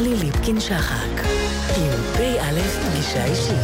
[0.00, 1.24] טלי ליפקין-שחק,
[1.76, 3.56] עם פ"א פגישה אישית.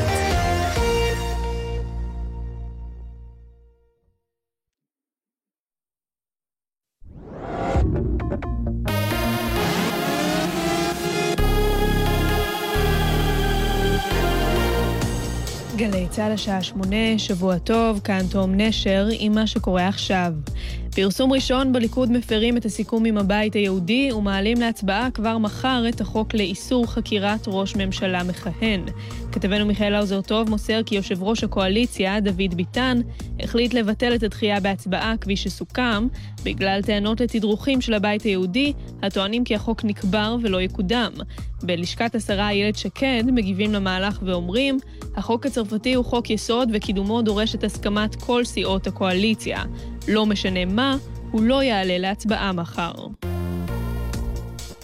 [15.77, 20.33] גלי צה"ל השעה שמונה, שבוע טוב, כאן תום נשר עם מה שקורה עכשיו.
[20.97, 26.35] פרסום ראשון בליכוד מפרים את הסיכום עם הבית היהודי ומעלים להצבעה כבר מחר את החוק
[26.35, 28.85] לאיסור חקירת ראש ממשלה מכהן.
[29.33, 33.01] כתבנו מיכאל האוזר טוב מוסר כי יושב ראש הקואליציה, דוד ביטן,
[33.41, 36.07] החליט לבטל את הדחייה בהצבעה כפי שסוכם,
[36.47, 41.13] בגלל טענות לתדרוכים של הבית היהודי, הטוענים כי החוק נקבר ולא יקודם.
[41.63, 44.79] בלשכת השרה איילת שקד מגיבים למהלך ואומרים,
[45.17, 49.63] החוק הצרפתי הוא חוק יסוד וקידומו דורש את הסכמת כל סיעות הקואליציה.
[50.09, 50.97] לא משנה מה,
[51.31, 52.93] הוא לא יעלה להצבעה מחר.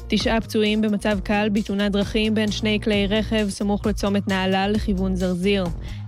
[0.08, 5.64] תשעה פצועים במצב קל בתאונת דרכים בין שני כלי רכב סמוך לצומת נהלל לכיוון זרזיר.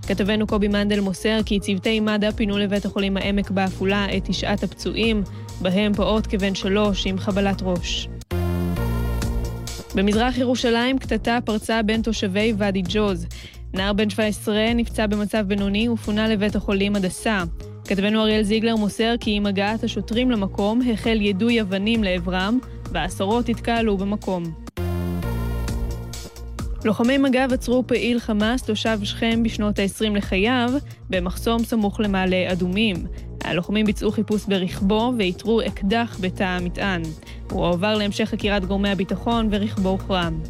[0.06, 5.22] כתבנו קובי מנדל מוסר כי צוותי מד"א פינו לבית החולים העמק בעפולה את תשעת הפצועים,
[5.61, 8.08] בהם פעוט כבן שלוש עם חבלת ראש.
[9.94, 13.27] במזרח ירושלים קטטה פרצה בין תושבי ואדי ג'וז.
[13.74, 17.42] נער בן 17 נפצע במצב בינוני ופונה לבית החולים הדסה.
[17.84, 22.58] כתבנו אריאל זיגלר מוסר כי עם הגעת השוטרים למקום החל יידוי אבנים לעברם,
[22.92, 24.64] ועשרות התקהלו במקום.
[26.84, 30.70] לוחמי מג"ב עצרו פעיל חמאס תושב שכם בשנות ה-20 לחייו,
[31.10, 32.96] במחסום סמוך למעלה אדומים.
[33.44, 37.02] הלוחמים ביצעו חיפוש ברכבו ואיתרו אקדח בתא המטען.
[37.50, 40.40] הוא הועבר להמשך חקירת גורמי הביטחון ורכבו הוחרם.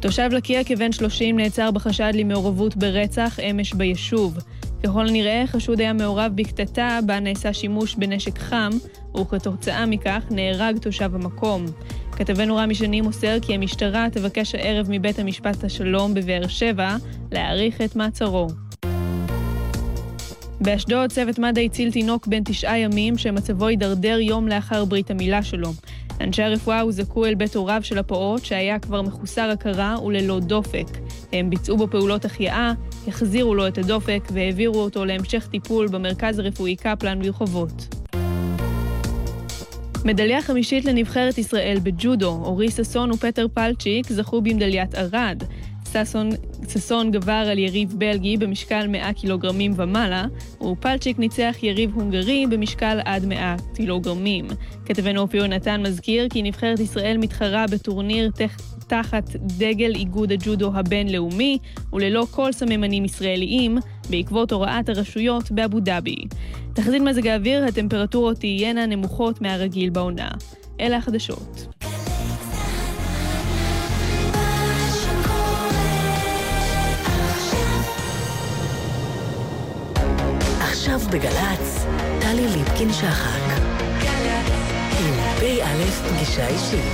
[0.00, 4.38] תושב לקיה כבן 30 נעצר בחשד למעורבות ברצח אמש ביישוב.
[4.82, 8.70] ככל הנראה, חשוד היה מעורב בקטטה בה נעשה שימוש בנשק חם,
[9.20, 11.66] וכתוצאה מכך נהרג תושב המקום.
[12.12, 16.96] כתבנו רמי שני מוסר כי המשטרה תבקש הערב מבית המשפט השלום בבאר שבע
[17.32, 18.48] להאריך את מעצרו.
[20.60, 25.68] באשדוד צוות מד"א הציל תינוק בן תשעה ימים שמצבו הידרדר יום לאחר ברית המילה שלו.
[26.22, 30.86] אנשי הרפואה הוזעקו אל בית הוריו של הפעוט, שהיה כבר מחוסר הכרה וללא דופק.
[31.32, 32.72] הם ביצעו בו פעולות החייאה,
[33.08, 37.94] החזירו לו את הדופק והעבירו אותו להמשך טיפול במרכז הרפואי קפלן ברחובות.
[40.04, 45.42] מדליה חמישית לנבחרת ישראל בג'ודו, אורי ששון ופטר פלצ'יק זכו במדליית ארד.
[45.92, 46.30] ששון,
[46.68, 50.24] ששון גבר על יריב בלגי במשקל 100 קילוגרמים ומעלה,
[50.60, 54.46] ופלצ'יק ניצח יריב הונגרי במשקל עד 100 קילוגרמים.
[54.86, 58.56] כתבנו אופיר נתן מזכיר כי נבחרת ישראל מתחרה בטורניר תח...
[58.86, 61.58] תחת דגל איגוד הג'ודו הבינלאומי,
[61.92, 63.78] וללא כל סממנים ישראליים,
[64.10, 66.16] בעקבות הוראת הרשויות באבו דאבי.
[66.74, 70.28] תחזית מזג האוויר, הטמפרטורות תהיינה נמוכות מהרגיל בעונה.
[70.80, 71.66] אלה החדשות.
[80.82, 81.86] עכשיו בגל"צ,
[82.20, 83.40] טלי ליפקין-שחק.
[84.98, 86.92] עם פ"א פגישה אישית.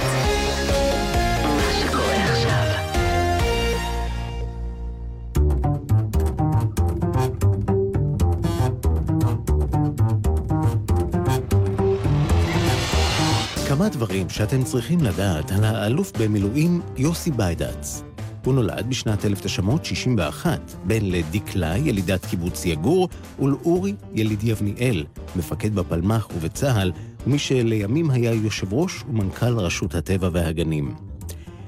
[13.69, 18.07] כמה דברים שאתם צריכים לדעת על האלוף במילואים יוסי ביידץ.
[18.48, 23.09] הוא נולד בשנת 1961, בן לדקלה, ילידת קיבוץ יגור,
[23.41, 25.04] ולאורי, יליד יבניאל,
[25.36, 26.92] מפקד בפלמ"ח ובצה"ל,
[27.26, 30.94] ומי שלימים היה יושב ראש ומנכ"ל רשות הטבע והגנים.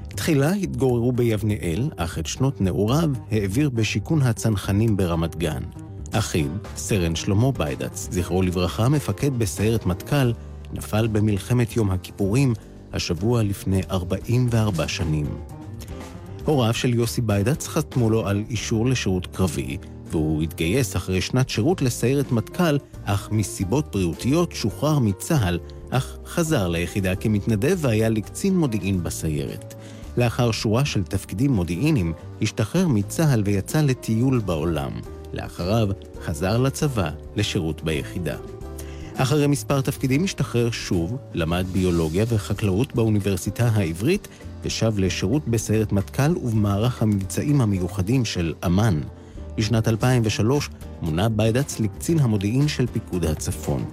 [0.08, 5.62] תחילה התגוררו ביבניאל, אך את שנות נעוריו העביר בשיכון הצנחנים ברמת גן.
[6.12, 10.32] אחיו, סרן שלמה ביידץ, זכרו לברכה, מפקד בסיירת מטכ"ל,
[10.72, 12.54] נפל במלחמת יום הכיפורים,
[12.92, 15.26] השבוע לפני 44 שנים.
[16.50, 19.77] הוריו של יוסי ביידץ חתמו לו על אישור לשירות קרבי,
[20.11, 25.59] והוא התגייס אחרי שנת שירות לסיירת מטכ"ל, אך מסיבות בריאותיות שוחרר מצה"ל,
[25.91, 29.75] אך חזר ליחידה כמתנדב והיה לקצין מודיעין בסיירת.
[30.17, 32.12] לאחר שורה של תפקידים מודיעיניים,
[32.43, 34.93] השתחרר מצה"ל ויצא לטיול בעולם.
[35.32, 35.88] לאחריו
[36.23, 38.37] חזר לצבא לשירות ביחידה.
[39.14, 44.29] אחרי מספר תפקידים השתחרר שוב, למד ביולוגיה וחקלאות באוניברסיטה העברית,
[44.62, 49.00] ושב לשירות בסיירת מטכ"ל ובמערך המבצעים המיוחדים של אמ"ן.
[49.56, 50.70] בשנת 2003
[51.02, 53.84] מונה ביידץ לקצין המודיעין של פיקוד הצפון.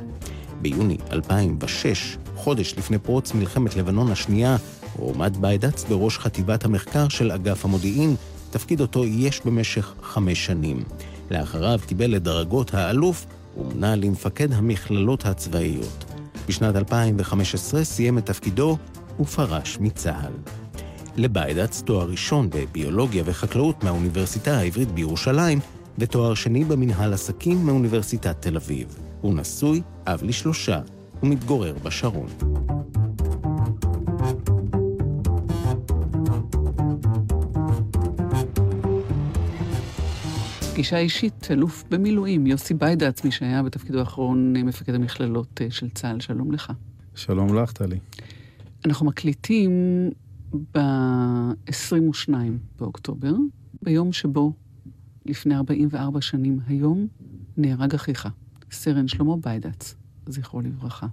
[0.61, 4.57] ביוני 2006, חודש לפני פרוץ מלחמת לבנון השנייה,
[4.97, 8.15] הועמד ביידץ בראש חטיבת המחקר של אגף המודיעין,
[8.51, 10.83] תפקיד אותו אייש במשך חמש שנים.
[11.31, 13.25] לאחריו קיבל את דרגות האלוף
[13.57, 16.05] ומונה למפקד המכללות הצבאיות.
[16.47, 18.77] בשנת 2015 סיים את תפקידו
[19.19, 20.33] ופרש מצה"ל.
[21.15, 25.59] לביידץ תואר ראשון בביולוגיה וחקלאות מהאוניברסיטה העברית בירושלים,
[25.97, 28.97] ותואר שני במנהל עסקים מאוניברסיטת תל אביב.
[29.21, 30.81] הוא נשוי, אב לשלושה,
[31.23, 32.27] ומתגורר בשרון.
[40.73, 46.19] פגישה אישית, אלוף במילואים, יוסי ביידץ, מי שהיה בתפקידו האחרון מפקד המכללות אה, של צה"ל.
[46.19, 46.71] שלום לך.
[47.15, 47.97] שלום לך, טלי.
[48.88, 49.72] אנחנו מקליטים
[50.74, 52.30] ב-22
[52.80, 53.34] באוקטובר,
[53.81, 54.54] ביום שבו,
[55.25, 57.07] לפני 44 שנים היום,
[57.57, 58.28] נהרג אחיך,
[58.72, 59.95] סרן שלמה ביידץ,
[60.28, 61.07] זכרו לברכה.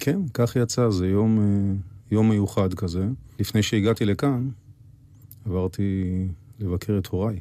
[0.00, 1.74] כן, כך יצא, זה יום, אה,
[2.10, 3.08] יום מיוחד כזה.
[3.38, 4.48] לפני שהגעתי לכאן,
[5.46, 6.04] עברתי
[6.58, 7.40] לבקר את הוריי.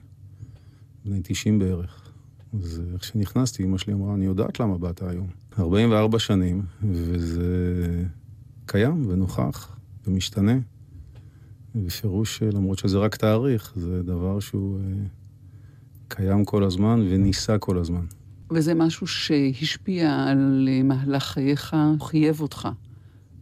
[1.06, 2.12] בני 90 בערך.
[2.54, 5.28] אז איך שנכנסתי, אמא שלי אמרה, אני יודעת למה באת היום.
[5.60, 8.04] 44 שנים, וזה
[8.71, 9.77] קיים ונוכח
[10.07, 10.57] ומשתנה.
[11.75, 14.83] בפירוש, למרות שזה רק תאריך, זה דבר שהוא אה,
[16.07, 18.06] קיים כל הזמן ונישא כל הזמן.
[18.51, 22.68] וזה משהו שהשפיע על אה, מהלך חייך, חייב אותך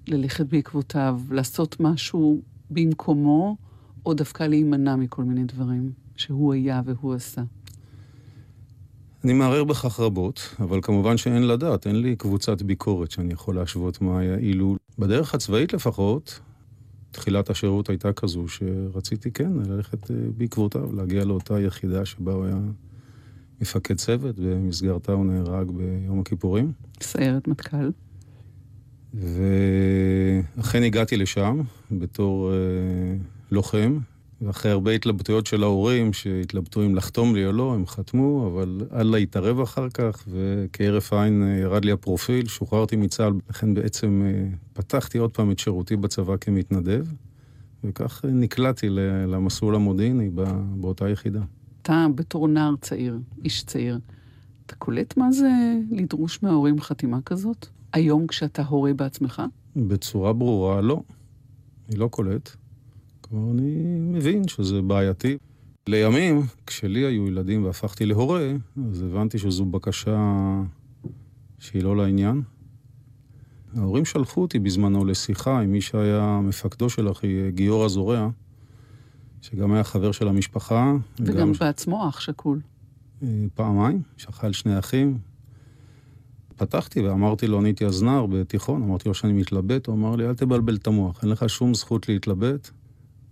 [0.08, 3.58] ללכת בעקבותיו, לעשות משהו במקומו,
[4.06, 5.92] או דווקא להימנע מכל מיני דברים.
[6.16, 7.42] שהוא היה והוא עשה?
[9.24, 14.02] אני מערער בכך רבות, אבל כמובן שאין לדעת, אין לי קבוצת ביקורת שאני יכול להשוות
[14.02, 14.78] מה היה אילו.
[15.00, 16.40] בדרך הצבאית לפחות,
[17.12, 22.58] תחילת השירות הייתה כזו שרציתי כן ללכת אה, בעקבותיו, להגיע לאותה יחידה שבה הוא היה
[23.62, 26.72] מפקד צוות, במסגרתה הוא נהרג ביום הכיפורים.
[27.02, 27.92] סיירת מטכ"ל.
[29.14, 31.62] ואכן הגעתי לשם
[31.92, 32.58] בתור אה,
[33.52, 34.00] לוחם,
[34.42, 39.18] ואחרי הרבה התלבטויות של ההורים, שהתלבטו אם לחתום לי או לא, הם חתמו, אבל אללה
[39.18, 45.18] התערב אחר כך, וכהרף עין אה, ירד לי הפרופיל, שוחררתי מצה"ל, לכן בעצם אה, פתחתי
[45.18, 47.06] עוד פעם את שירותי בצבא כמתנדב,
[47.84, 48.90] וכך אה, נקלעתי
[49.28, 50.30] למסלול המודיעיני
[50.76, 51.42] באותה יחידה.
[51.82, 54.00] אתה בתור נער צעיר, איש צעיר,
[54.66, 55.50] אתה קולט מה זה
[55.92, 57.68] לדרוש מההורים חתימה כזאת?
[57.94, 59.42] היום כשאתה הורה בעצמך?
[59.76, 61.02] בצורה ברורה, לא.
[61.90, 62.56] אני לא קולט.
[63.30, 65.38] כלומר, אני מבין שזה בעייתי.
[65.88, 68.52] לימים, כשלי היו ילדים והפכתי להורה,
[68.92, 70.18] אז הבנתי שזו בקשה
[71.60, 72.42] שהיא לא לעניין.
[73.76, 78.30] ההורים שלחו אותי בזמנו לשיחה עם מי שהיה מפקדו של אחי, גיורא זורע,
[79.42, 80.94] שגם היה חבר של המשפחה.
[81.20, 82.60] וגם, וגם בעצמו אח שכול.
[83.24, 85.18] אה, פעמיים, שכל שני אחים.
[86.56, 90.28] פתחתי ואמרתי לו, אני הייתי אז נער בתיכון, אמרתי לו שאני מתלבט, הוא אמר לי,
[90.28, 92.72] אל תבלבל את המוח, אין לך שום זכות להתלבט.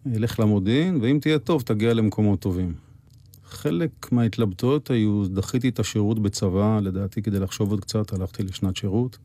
[0.05, 2.73] לך למודיעין, ואם תהיה טוב, תגיע למקומות טובים.
[3.45, 9.17] חלק מההתלבטויות היו, דחיתי את השירות בצבא, לדעתי כדי לחשוב עוד קצת, הלכתי לשנת שירות.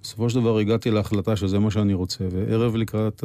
[0.00, 3.24] ובסופו של דבר הגעתי להחלטה שזה מה שאני רוצה, וערב לקראת,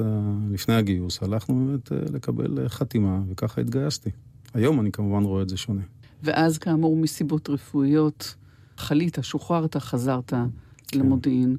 [0.51, 4.09] לפני הגיוס, הלכנו באמת אה, לקבל חתימה, וככה התגייסתי.
[4.53, 5.81] היום אני כמובן רואה את זה שונה.
[6.23, 8.35] ואז כאמור, מסיבות רפואיות,
[8.77, 10.99] חלית, שוחררת, חזרת כן.
[10.99, 11.57] למודיעין.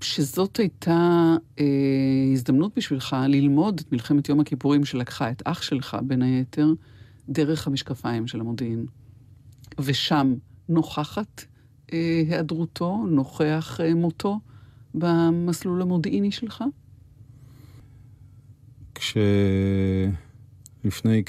[0.00, 1.64] שזאת הייתה אה,
[2.32, 6.72] הזדמנות בשבילך ללמוד את מלחמת יום הכיפורים שלקחה את אח שלך, בין היתר,
[7.28, 8.86] דרך המשקפיים של המודיעין.
[9.80, 10.34] ושם
[10.68, 11.44] נוכחת
[11.92, 14.40] אה, היעדרותו, נוכח אה, מותו
[14.94, 16.64] במסלול המודיעיני שלך?
[20.84, 21.22] כשלפני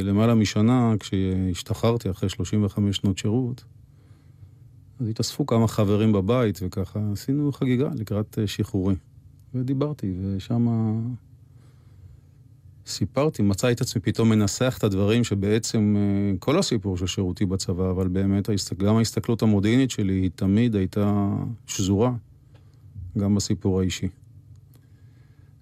[0.00, 3.64] כלמעלה משנה, כשהשתחררתי אחרי 35 שנות שירות,
[5.00, 8.94] אז התאספו כמה חברים בבית, וככה עשינו חגיגה לקראת אה, שחרורי.
[9.54, 10.68] ודיברתי, ושם
[12.86, 17.90] סיפרתי, מצא את עצמי פתאום מנסח את הדברים שבעצם אה, כל הסיפור של שירותי בצבא,
[17.90, 18.48] אבל באמת
[18.78, 21.28] גם ההסתכלות המודיעינית שלי היא תמיד הייתה
[21.66, 22.12] שזורה,
[23.18, 24.08] גם בסיפור האישי.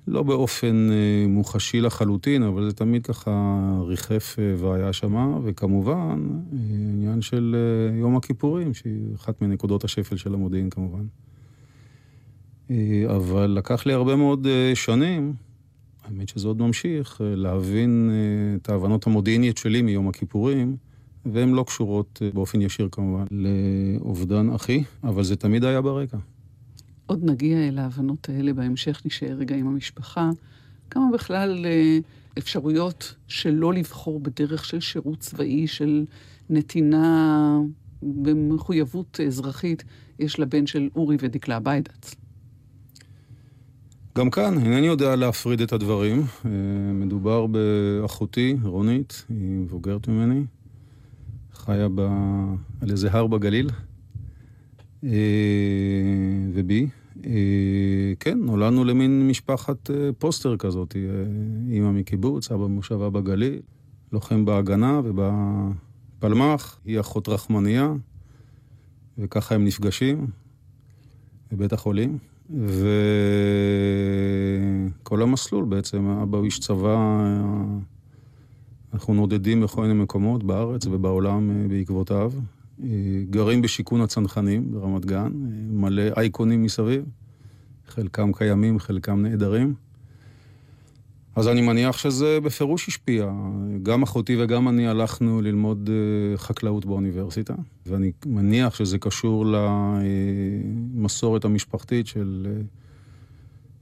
[0.06, 6.58] לא באופן אה, מוחשי לחלוטין, אבל זה תמיד ככה ריחף אה, והיה שמה, וכמובן, אה,
[6.92, 7.56] עניין של
[8.00, 11.04] יום הכיפורים, שהיא אחת מנקודות השפל של המודיעין כמובן.
[13.06, 15.34] אבל לקח לי הרבה מאוד שנים,
[16.04, 18.10] האמת שזה עוד ממשיך, להבין
[18.56, 20.76] את ההבנות המודיעיניות שלי מיום הכיפורים,
[21.26, 26.16] והן לא קשורות באופן ישיר כמובן לאובדן אחי, אבל זה תמיד היה ברקע.
[27.12, 30.30] עוד נגיע אל ההבנות האלה בהמשך, נשאר רגע עם המשפחה.
[30.90, 31.98] כמה בכלל אה,
[32.38, 36.04] אפשרויות שלא לבחור בדרך של שירות צבאי, של
[36.50, 37.58] נתינה
[38.02, 39.84] במחויבות אזרחית,
[40.18, 42.14] יש לבן של אורי ודקלה ביידץ.
[44.18, 46.22] גם כאן, אינני יודע להפריד את הדברים.
[46.44, 46.50] אה,
[46.92, 50.44] מדובר באחותי, רונית, היא מבוגרת ממני,
[51.54, 52.00] חיה ב...
[52.80, 53.70] על איזה הר בגליל.
[56.54, 56.88] ובי.
[58.20, 60.96] כן, נולדנו למין משפחת פוסטר כזאת,
[61.70, 63.60] אימא מקיבוץ, אבא במושבה בגליל,
[64.12, 67.92] לוחם בהגנה ובפלמ"ח, היא אחות רחמניה,
[69.18, 70.26] וככה הם נפגשים
[71.52, 72.18] בבית החולים.
[75.00, 76.96] וכל המסלול בעצם, אבא הוא איש צבא,
[78.94, 82.32] אנחנו נודדים בכל מיני מקומות בארץ ובעולם אה, בעקבותיו.
[82.82, 82.88] אה,
[83.30, 85.28] גרים בשיכון הצנחנים ברמת גן, אה,
[85.70, 87.04] מלא אייקונים מסביב,
[87.88, 89.74] חלקם קיימים, חלקם נעדרים.
[91.36, 93.32] אז אני מניח שזה בפירוש השפיע.
[93.82, 95.90] גם אחותי וגם אני הלכנו ללמוד
[96.36, 97.54] חקלאות באוניברסיטה,
[97.86, 99.46] ואני מניח שזה קשור
[100.94, 102.46] למסורת המשפחתית של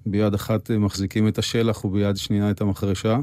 [0.06, 3.18] ביד אחת מחזיקים את השלח וביד שנייה את המחרשה.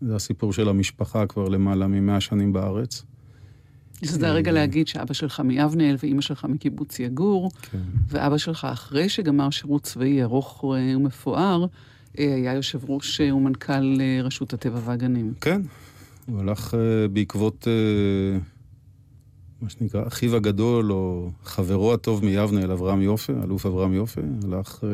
[0.00, 3.04] זה הסיפור של המשפחה כבר למעלה ממאה שנים בארץ.
[4.02, 7.78] זה הרגע להגיד שאבא שלך מיבנאל ואימא שלך מקיבוץ יגור, כן.
[8.08, 11.66] ואבא שלך, אחרי שגמר שירות צבאי ארוך ומפואר,
[12.14, 15.34] היה יושב ראש ומנכ"ל רשות הטבע והגנים.
[15.40, 15.62] כן,
[16.26, 16.74] הוא הלך
[17.12, 17.68] בעקבות
[19.62, 24.84] מה שנקרא אחיו הגדול, או חברו הטוב מיבנאל, אברהם יופה, אלוף אברהם יופה, הלך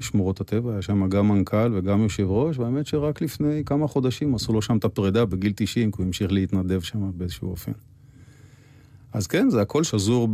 [0.00, 4.52] לשמורות הטבע, היה שם גם מנכ"ל וגם יושב ראש, והאמת שרק לפני כמה חודשים עשו
[4.52, 7.72] לו שם את הפרידה בגיל 90, כי הוא המשיך להתנדב שם באיזשהו אופן.
[9.12, 10.28] אז כן, זה הכל שזור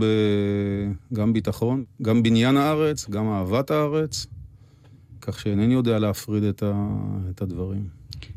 [1.13, 4.27] גם ביטחון, גם בניין הארץ, גם אהבת הארץ,
[5.21, 6.89] כך שאינני יודע להפריד את, ה...
[7.31, 7.89] את הדברים.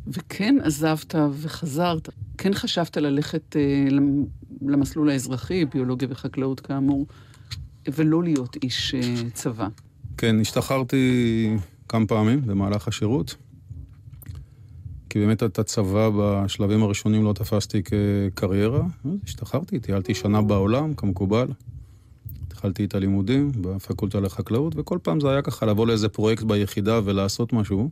[0.07, 3.87] וכן עזבת וחזרת, כן חשבת ללכת אה,
[4.61, 7.05] למסלול האזרחי, ביולוגיה וחקלאות כאמור,
[7.87, 9.67] ולא להיות איש אה, צבא.
[10.17, 11.49] כן, השתחררתי
[11.89, 13.35] כמה פעמים במהלך השירות,
[15.09, 18.85] כי באמת את הצבא בשלבים הראשונים לא תפסתי כקריירה.
[19.05, 21.47] אז השתחררתי, טיילתי שנה בעולם, כמקובל.
[22.47, 27.53] התחלתי את הלימודים בפקולטה לחקלאות, וכל פעם זה היה ככה לבוא לאיזה פרויקט ביחידה ולעשות
[27.53, 27.89] משהו.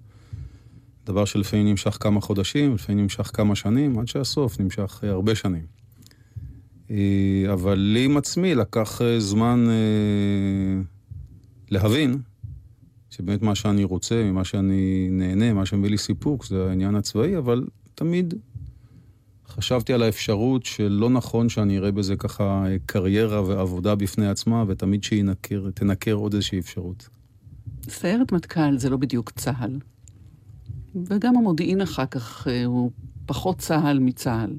[1.06, 5.66] דבר שלפעמים נמשך כמה חודשים, לפעמים נמשך כמה שנים, עד שהסוף נמשך הרבה שנים.
[6.92, 10.95] אה, אבל לי עם עצמי לקח אה, זמן אה,
[11.70, 12.22] להבין
[13.10, 17.68] שבאמת מה שאני רוצה, ממה שאני נהנה, מה שמביא לי סיפוק, זה העניין הצבאי, אבל
[17.96, 18.34] תמיד
[19.48, 26.14] חשבתי על האפשרות שלא נכון שאני אראה בזה ככה קריירה ועבודה בפני עצמה, ותמיד שתנקר
[26.14, 27.10] עוד איזושהי אפשרות.
[27.90, 29.80] סיירת מטכ"ל זה לא בדיוק צה"ל.
[30.96, 32.92] וגם המודיעין אחר כך אה, הוא
[33.26, 34.58] פחות צה"ל מצה"ל.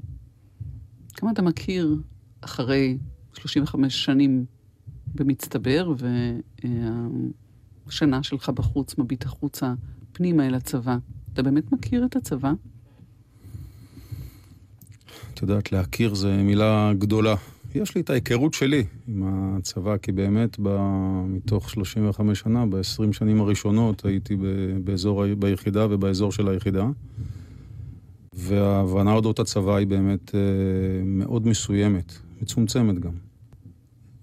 [1.13, 1.95] כמה אתה מכיר
[2.41, 2.97] אחרי
[3.33, 4.45] 35 שנים
[5.15, 5.93] במצטבר,
[7.85, 9.73] והשנה שלך בחוץ מביט החוצה
[10.11, 10.97] פנימה אל הצבא.
[11.33, 12.53] אתה באמת מכיר את הצבא?
[15.33, 17.35] את יודעת, להכיר זה מילה גדולה.
[17.75, 20.77] יש לי את ההיכרות שלי עם הצבא, כי באמת ב...
[21.27, 24.37] מתוך 35 שנה, ב-20 שנים הראשונות הייתי
[24.83, 26.89] באזור, ביחידה ובאזור של היחידה.
[28.33, 30.39] וההבנה אודות הצבא היא באמת אה,
[31.05, 33.13] מאוד מסוימת, מצומצמת גם.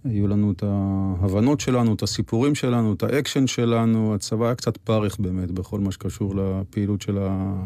[0.05, 4.15] היו לנו את ההבנות שלנו, את הסיפורים שלנו, את האקשן שלנו.
[4.15, 7.19] הצבא היה קצת פרך באמת בכל מה שקשור לפעילות של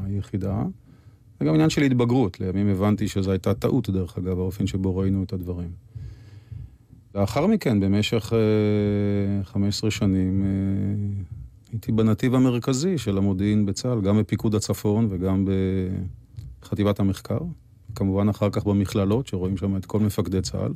[0.06, 0.62] היחידה.
[1.40, 2.40] זה גם עניין של התבגרות.
[2.40, 5.70] לימים הבנתי שזו הייתה טעות, דרך אגב, האופן שבו ראינו את הדברים.
[7.14, 10.48] לאחר מכן, במשך אה, 15 שנים, אה,
[11.72, 15.44] הייתי בנתיב המרכזי של המודיעין בצה"ל, גם בפיקוד הצפון וגם
[16.62, 17.38] בחטיבת המחקר.
[17.94, 20.72] כמובן אחר כך במכללות, שרואים שם את כל מפקדי צה"ל.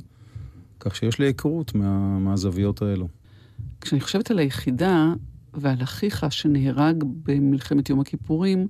[0.79, 3.07] כך שיש לי היכרות מה, מהזוויות האלו.
[3.81, 5.13] כשאני חושבת על היחידה
[5.53, 8.67] ועל אחיך שנהרג במלחמת יום הכיפורים,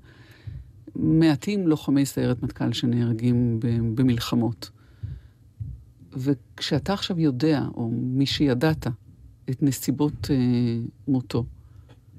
[0.96, 3.60] מעטים לוחמי סיירת מטכ"ל שנהרגים
[3.96, 4.70] במלחמות.
[6.14, 8.88] וכשאתה עכשיו יודע, או מי שידעת,
[9.50, 10.36] את נסיבות אה,
[11.08, 11.46] מותו,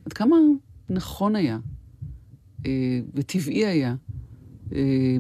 [0.07, 0.37] עד כמה
[0.91, 1.59] נכון היה
[2.67, 3.95] אה, וטבעי היה
[4.73, 5.17] אה,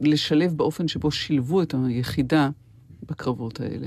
[0.00, 2.50] לשלב באופן שבו שילבו את היחידה
[3.08, 3.86] בקרבות האלה.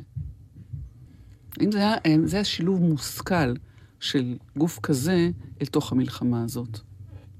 [1.59, 1.95] האם זה היה,
[2.25, 3.53] זה היה שילוב מושכל
[3.99, 5.29] של גוף כזה
[5.61, 6.79] אל תוך המלחמה הזאת,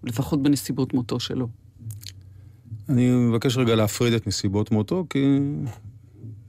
[0.03, 1.47] לפחות בנסיבות מותו שלו?
[2.89, 5.39] אני מבקש רגע להפריד את נסיבות מותו, כי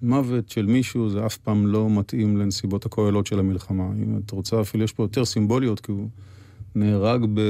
[0.03, 3.85] מוות של מישהו זה אף פעם לא מתאים לנסיבות הכוללות של המלחמה.
[3.85, 6.09] אם את רוצה, אפילו יש פה יותר סימבוליות, כי הוא
[6.75, 7.41] נהרג ב...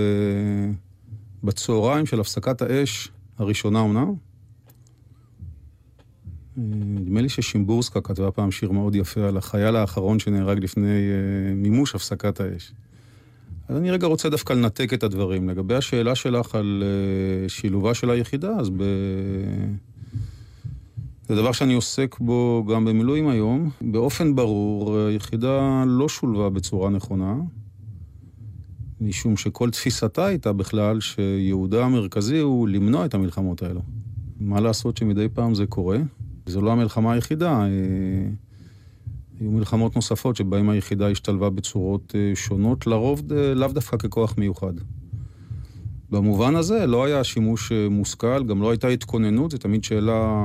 [1.44, 3.08] בצהריים של הפסקת האש
[3.38, 4.14] הראשונה אומנם,
[6.68, 11.94] נדמה לי ששימבורסקה כתבה פעם שיר מאוד יפה על החייל האחרון שנהרג לפני uh, מימוש
[11.94, 12.72] הפסקת האש.
[13.68, 15.48] אז אני רגע רוצה דווקא לנתק את הדברים.
[15.48, 18.82] לגבי השאלה שלך על uh, שילובה של היחידה, אז ב...
[21.28, 23.70] זה דבר שאני עוסק בו גם במילואים היום.
[23.80, 27.34] באופן ברור, היחידה לא שולבה בצורה נכונה,
[29.00, 33.80] משום שכל תפיסתה הייתה בכלל שיהודה המרכזי הוא למנוע את המלחמות האלו.
[34.40, 35.98] מה לעשות שמדי פעם זה קורה?
[36.46, 37.62] זו לא המלחמה היחידה.
[37.62, 37.66] אה,
[39.40, 44.72] היו מלחמות נוספות שבהן היחידה השתלבה בצורות אה, שונות, לרוב אה, לאו דווקא ככוח מיוחד.
[46.10, 50.38] במובן הזה לא היה שימוש מושכל, גם לא הייתה התכוננות, זו תמיד שאלה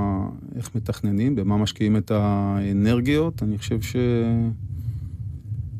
[0.56, 3.44] איך מתכננים, במה משקיעים את האנרגיות.
[3.44, 3.80] אני חושב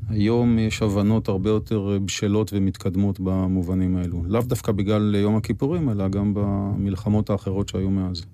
[0.10, 4.24] שהיום יש הבנות הרבה יותר בשלות ומתקדמות במובנים האלו.
[4.28, 8.26] לאו דווקא בגלל יום הכיפורים, אלא גם במלחמות האחרות שהיו מאז.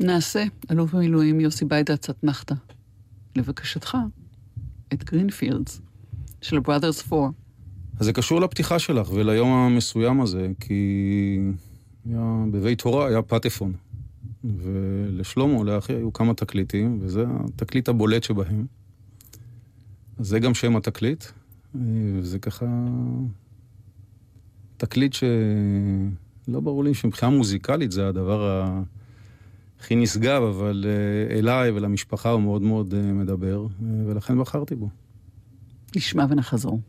[0.00, 2.54] נעשה, אלוף המילואים יוסי ביידץ, אתנחתא.
[3.36, 3.96] לבקשתך,
[4.92, 5.80] את Greenfields
[6.40, 7.28] של Brothers 4.
[7.98, 11.38] אז זה קשור לפתיחה שלך וליום המסוים הזה, כי
[12.04, 13.72] היה, בבית הוריי היה פטפון.
[14.44, 18.66] ולשלמה, לאחי, היו כמה תקליטים, וזה התקליט הבולט שבהם.
[20.18, 21.24] אז זה גם שם התקליט,
[21.74, 22.66] וזה ככה...
[24.76, 28.82] תקליט שלא ברור לי שמבחינה מוזיקלית זה הדבר ה...
[29.80, 34.88] הכי נשגב, אבל uh, אליי ולמשפחה הוא מאוד מאוד uh, מדבר, uh, ולכן בחרתי בו.
[35.96, 36.80] נשמע ונחזור.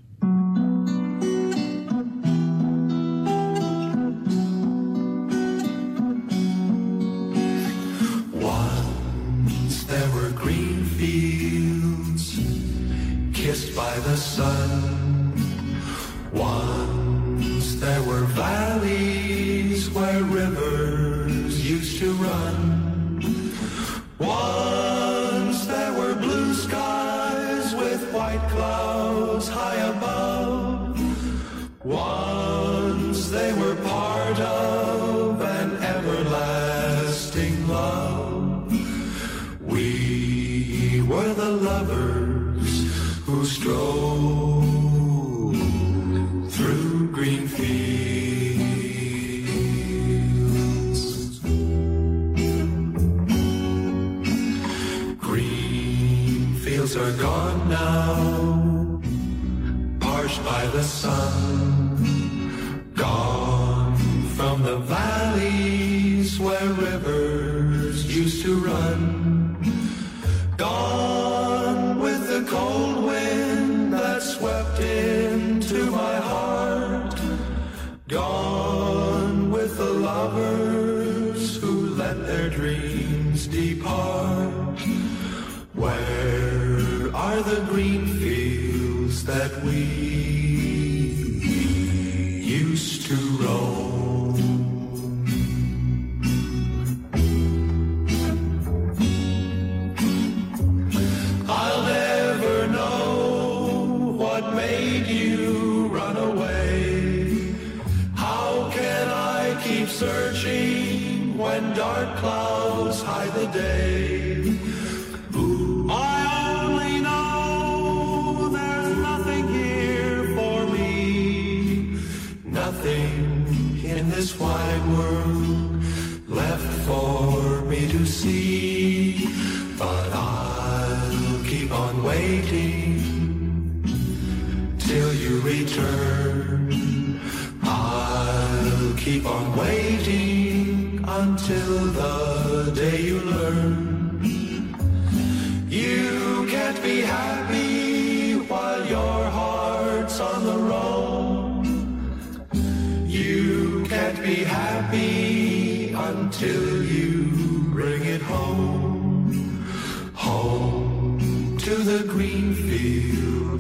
[43.46, 44.09] strong.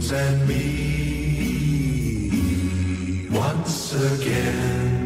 [0.09, 0.63] Fields and me
[3.31, 4.99] once again.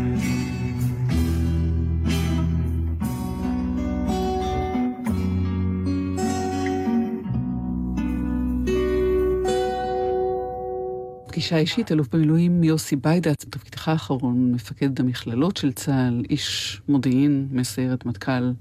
[11.27, 18.05] פגישה אישית, אלוף במילואים יוסי ביידץ, בתפקידך האחרון, מפקד המכללות של צה"ל, איש מודיעין מסיירת
[18.05, 18.51] מטכ"ל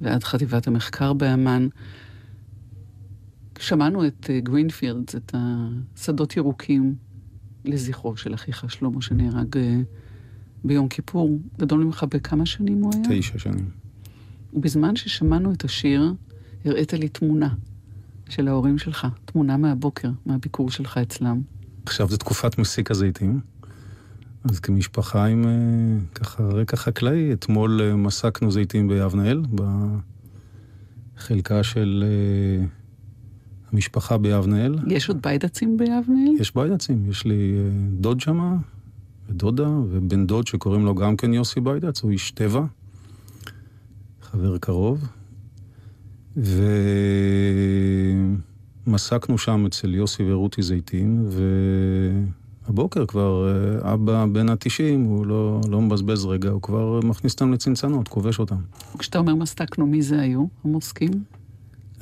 [0.00, 1.68] ועד חטיבת המחקר באמ"ן.
[3.62, 6.94] שמענו את אה, גרינפילדס, את השדות ירוקים
[7.64, 9.80] לזכרו של אחיך שלמה שנהרג אה,
[10.64, 11.38] ביום כיפור.
[11.58, 13.20] גדול ממך בכמה שנים הוא היה?
[13.20, 13.70] תשע שנים.
[14.52, 16.14] ובזמן ששמענו את השיר,
[16.64, 17.54] הראית לי תמונה
[18.28, 21.40] של ההורים שלך, תמונה מהבוקר, מהביקור שלך אצלם.
[21.86, 23.40] עכשיו זה תקופת מסיק הזיתים.
[24.44, 25.50] אז כמשפחה עם אה,
[26.14, 29.42] ככה רקע חקלאי, אתמול מסקנו זיתים ביבנאל,
[31.16, 32.04] חלקה של
[33.72, 34.78] המשפחה ביבנאל.
[34.86, 36.32] יש עוד ביידצים ביבנאל?
[36.40, 38.56] יש ביידצים, יש לי uh, דוד שמה,
[39.28, 42.64] ודודה, ובן דוד שקוראים לו גם כן יוסי ביידץ, הוא איש טבע,
[44.22, 45.08] חבר קרוב.
[48.86, 51.26] ומסקנו שם אצל יוסי ורותי זיתים,
[52.66, 57.52] והבוקר כבר אה, אבא בן התשעים, הוא לא, לא מבזבז רגע, הוא כבר מכניס אותם
[57.52, 58.56] לצנצנות, כובש אותם.
[58.98, 61.10] כשאתה אומר מסקנו, מי זה היו המוסקים?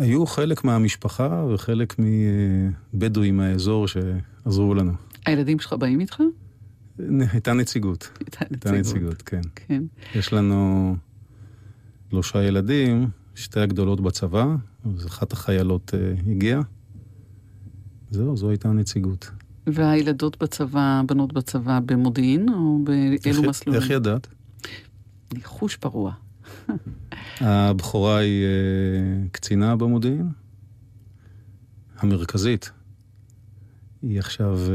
[0.00, 4.92] היו חלק מהמשפחה וחלק מבדואים מהאזור שעזרו לנו.
[5.26, 6.22] הילדים שלך באים איתך?
[7.32, 8.10] הייתה נציגות.
[8.40, 9.40] הייתה נציגות, כן.
[9.54, 9.82] כן.
[10.14, 10.96] יש לנו
[12.10, 14.46] שלושה ילדים, שתי הגדולות בצבא,
[14.84, 16.60] אז אחת החיילות uh, הגיעה.
[18.10, 19.30] זהו, זו הייתה הנציגות.
[19.66, 23.82] והילדות בצבא, בנות בצבא במודיעין, או באילו מסלולים?
[23.82, 24.26] איך ידעת?
[25.34, 26.12] ניחוש פרוע.
[27.40, 30.28] הבכורה היא uh, קצינה במודיעין,
[31.98, 32.70] המרכזית.
[34.02, 34.70] היא עכשיו uh,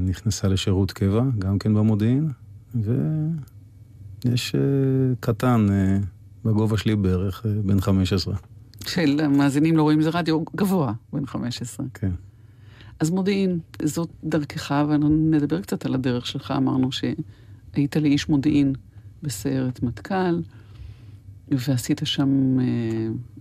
[0.00, 2.30] נכנסה לשירות קבע, גם כן במודיעין,
[2.74, 4.58] ויש uh,
[5.20, 5.66] קטן
[6.44, 8.34] בגובה שלי בערך, בן 15.
[8.86, 11.86] של המאזינים לא רואים זה רדיו גבוה, בן 15.
[11.94, 12.10] כן.
[13.00, 16.54] אז מודיעין, זאת דרכך, ונדבר קצת על הדרך שלך.
[16.56, 18.74] אמרנו שהיית לאיש מודיעין
[19.22, 20.40] בסיירת מטכ"ל,
[21.58, 22.64] ועשית שם אה,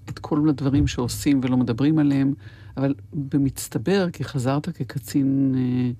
[0.10, 2.34] את כל הדברים שעושים ולא מדברים עליהם,
[2.78, 5.92] אבל במצטבר, כי חזרת כקצין אה,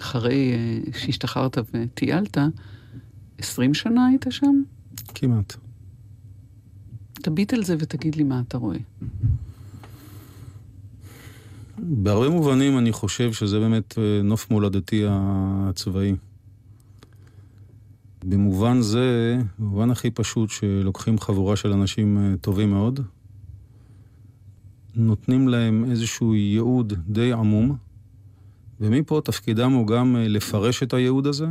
[0.00, 2.38] אחרי אה, שהשתחררת וטיילת,
[3.38, 4.62] 20 שנה היית שם?
[5.14, 5.56] כמעט.
[7.12, 8.78] תביט על זה ותגיד לי מה אתה רואה.
[11.78, 16.16] בהרבה מובנים אני חושב שזה באמת אה, נוף מולדתי הצבאי.
[18.24, 23.00] במובן זה, במובן הכי פשוט, שלוקחים חבורה של אנשים אה, טובים מאוד,
[24.94, 27.76] נותנים להם איזשהו ייעוד די עמום,
[28.80, 31.46] ומפה תפקידם הוא גם אה, לפרש את הייעוד הזה,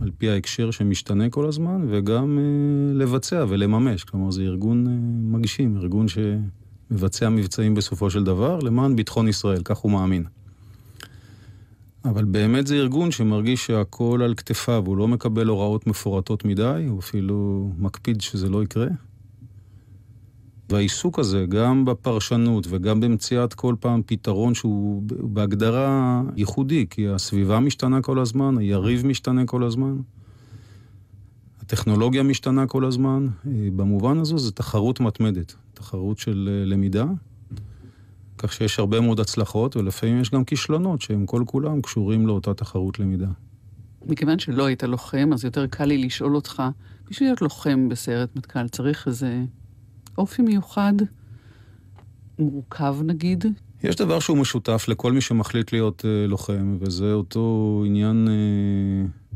[0.00, 4.04] על פי ההקשר שמשתנה כל הזמן, וגם uh, לבצע ולממש.
[4.04, 4.86] כלומר, זה ארגון
[5.32, 10.24] מגשים, ארגון שמבצע מבצעים בסופו של דבר למען ביטחון ישראל, כך הוא מאמין.
[12.04, 16.98] אבל באמת זה ארגון שמרגיש שהכל על כתפיו, הוא לא מקבל הוראות מפורטות מדי, הוא
[16.98, 18.86] אפילו מקפיד שזה לא יקרה.
[20.70, 28.02] והעיסוק הזה, גם בפרשנות וגם במציאת כל פעם פתרון שהוא בהגדרה ייחודי, כי הסביבה משתנה
[28.02, 29.96] כל הזמן, היריב משתנה כל הזמן,
[31.60, 33.26] הטכנולוגיה משתנה כל הזמן.
[33.46, 37.04] אה, במובן הזו זו תחרות מתמדת, תחרות של אה, למידה,
[38.38, 42.98] כך שיש הרבה מאוד הצלחות, ולפעמים יש גם כישלונות שהם כל כולם קשורים לאותה תחרות
[42.98, 43.28] למידה.
[44.06, 46.62] מכיוון שלא היית לוחם, אז יותר קל לי לשאול אותך,
[47.10, 49.44] בשביל להיות לוחם בסיירת מטכ"ל צריך איזה
[50.18, 50.92] אופי מיוחד,
[52.38, 53.44] מורכב נגיד?
[53.82, 59.27] יש דבר שהוא משותף לכל מי שמחליט להיות uh, לוחם, וזה אותו עניין uh,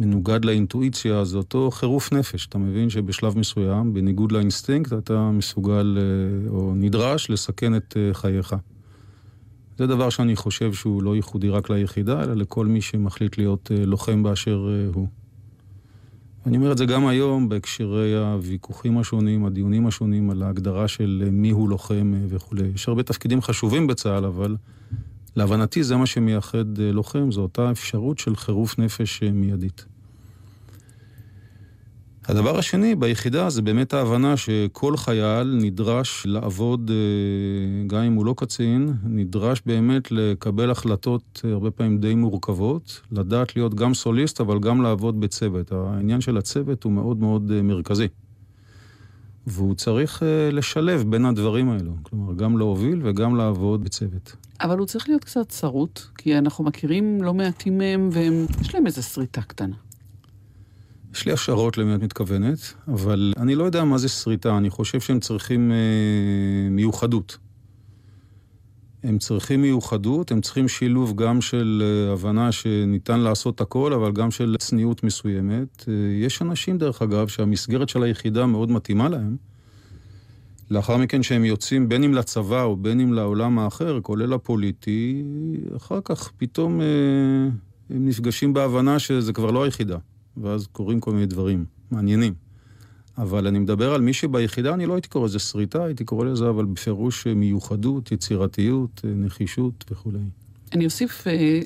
[0.00, 2.46] מנוגד לאינטואיציה, זה אותו חירוף נפש.
[2.46, 8.54] אתה מבין שבשלב מסוים, בניגוד לאינסטינקט, אתה מסוגל uh, או נדרש לסכן את uh, חייך.
[9.78, 13.86] זה דבר שאני חושב שהוא לא ייחודי רק ליחידה, אלא לכל מי שמחליט להיות uh,
[13.86, 15.08] לוחם באשר הוא.
[16.46, 21.50] אני אומר את זה גם היום בהקשרי הוויכוחים השונים, הדיונים השונים על ההגדרה של מי
[21.50, 22.70] הוא לוחם וכולי.
[22.74, 24.56] יש הרבה תפקידים חשובים בצה"ל, אבל
[25.36, 29.89] להבנתי זה מה שמייחד לוחם, זו אותה אפשרות של חירוף נפש מיידית.
[32.30, 38.34] הדבר השני ביחידה זה באמת ההבנה שכל חייל נדרש לעבוד, אה, גם אם הוא לא
[38.36, 44.58] קצין, נדרש באמת לקבל החלטות אה, הרבה פעמים די מורכבות, לדעת להיות גם סוליסט, אבל
[44.58, 45.72] גם לעבוד בצוות.
[45.72, 48.08] העניין של הצוות הוא מאוד מאוד אה, מרכזי.
[49.46, 54.36] והוא צריך לשלב בין הדברים האלו, כלומר, גם להוביל וגם לעבוד בצוות.
[54.60, 59.02] אבל הוא צריך להיות קצת שרוט, כי אנחנו מכירים לא מעטים מהם, ויש להם איזו
[59.02, 59.76] שריטה קטנה.
[61.14, 65.00] יש לי השערות למי את מתכוונת, אבל אני לא יודע מה זה שריטה, אני חושב
[65.00, 67.38] שהם צריכים אה, מיוחדות.
[69.02, 74.30] הם צריכים מיוחדות, הם צריכים שילוב גם של אה, הבנה שניתן לעשות הכל, אבל גם
[74.30, 75.84] של צניעות מסוימת.
[75.88, 75.94] אה,
[76.26, 79.36] יש אנשים, דרך אגב, שהמסגרת של היחידה מאוד מתאימה להם.
[80.70, 85.24] לאחר מכן שהם יוצאים בין אם לצבא או בין אם לעולם האחר, כולל הפוליטי,
[85.76, 86.86] אחר כך פתאום אה,
[87.90, 89.98] הם נפגשים בהבנה שזה כבר לא היחידה.
[90.40, 92.34] ואז קורים כל מיני דברים מעניינים.
[93.18, 96.48] אבל אני מדבר על מי שביחידה, אני לא הייתי קורא לזה שריטה, הייתי קורא לזה
[96.48, 100.18] אבל בפירוש מיוחדות, יצירתיות, נחישות וכולי.
[100.72, 101.60] אני אוסיף אה,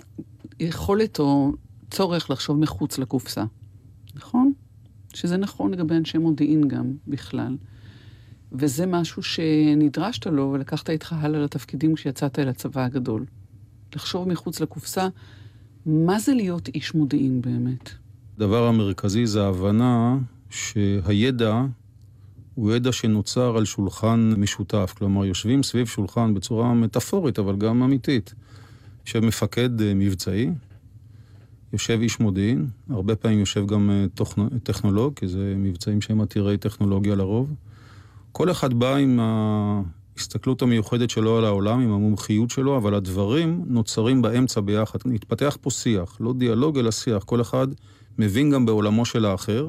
[0.60, 1.52] יכולת או
[1.90, 3.44] צורך לחשוב מחוץ לקופסה,
[4.14, 4.52] נכון?
[5.14, 7.56] שזה נכון לגבי אנשי מודיעין גם בכלל.
[8.52, 13.24] וזה משהו שנדרשת לו ולקחת איתך הלאה לתפקידים כשיצאת אל הצבא הגדול.
[13.94, 15.08] לחשוב מחוץ לקופסה,
[15.86, 18.03] מה זה להיות איש מודיעין באמת?
[18.36, 20.16] הדבר המרכזי זה ההבנה
[20.50, 21.62] שהידע
[22.54, 24.94] הוא ידע שנוצר על שולחן משותף.
[24.98, 28.34] כלומר, יושבים סביב שולחן בצורה מטאפורית, אבל גם אמיתית.
[29.06, 30.50] יושב מפקד אה, מבצעי,
[31.72, 34.04] יושב איש מודיעין, הרבה פעמים יושב גם אה,
[34.62, 37.54] טכנולוג, כי זה מבצעים שהם עתירי טכנולוגיה לרוב.
[38.32, 44.22] כל אחד בא עם ההסתכלות המיוחדת שלו על העולם, עם המומחיות שלו, אבל הדברים נוצרים
[44.22, 44.98] באמצע ביחד.
[45.04, 47.22] מתפתח פה שיח, לא דיאלוג אלא שיח.
[47.24, 47.68] כל אחד
[48.18, 49.68] מבין גם בעולמו של האחר,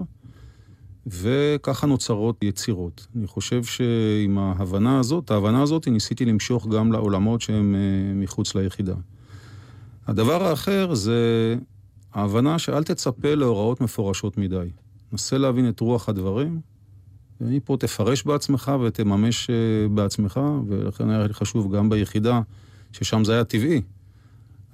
[1.07, 3.07] וככה נוצרות יצירות.
[3.15, 8.95] אני חושב שעם ההבנה הזאת, ההבנה הזאת ניסיתי למשוך גם לעולמות שהם אה, מחוץ ליחידה.
[10.07, 11.55] הדבר האחר זה
[12.13, 14.69] ההבנה שאל תצפה להוראות מפורשות מדי.
[15.11, 16.59] נסה להבין את רוח הדברים,
[17.41, 19.55] ומפה תפרש בעצמך ותממש אה,
[19.89, 22.41] בעצמך, ולכן היה לי חשוב גם ביחידה,
[22.91, 23.81] ששם זה היה טבעי,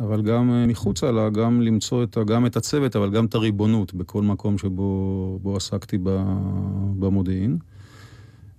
[0.04, 3.94] אבל גם אה, מחוצה לה, גם למצוא את, גם את הצוות, אבל גם את הריבונות
[3.94, 5.98] בכל מקום שבו עסקתי
[7.00, 7.58] במודיעין.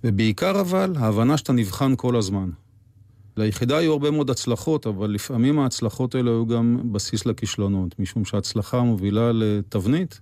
[0.03, 2.49] ובעיקר אבל, ההבנה שאתה נבחן כל הזמן.
[3.37, 8.81] ליחידה היו הרבה מאוד הצלחות, אבל לפעמים ההצלחות האלה היו גם בסיס לכישלונות, משום שההצלחה
[8.81, 10.19] מובילה לתבנית,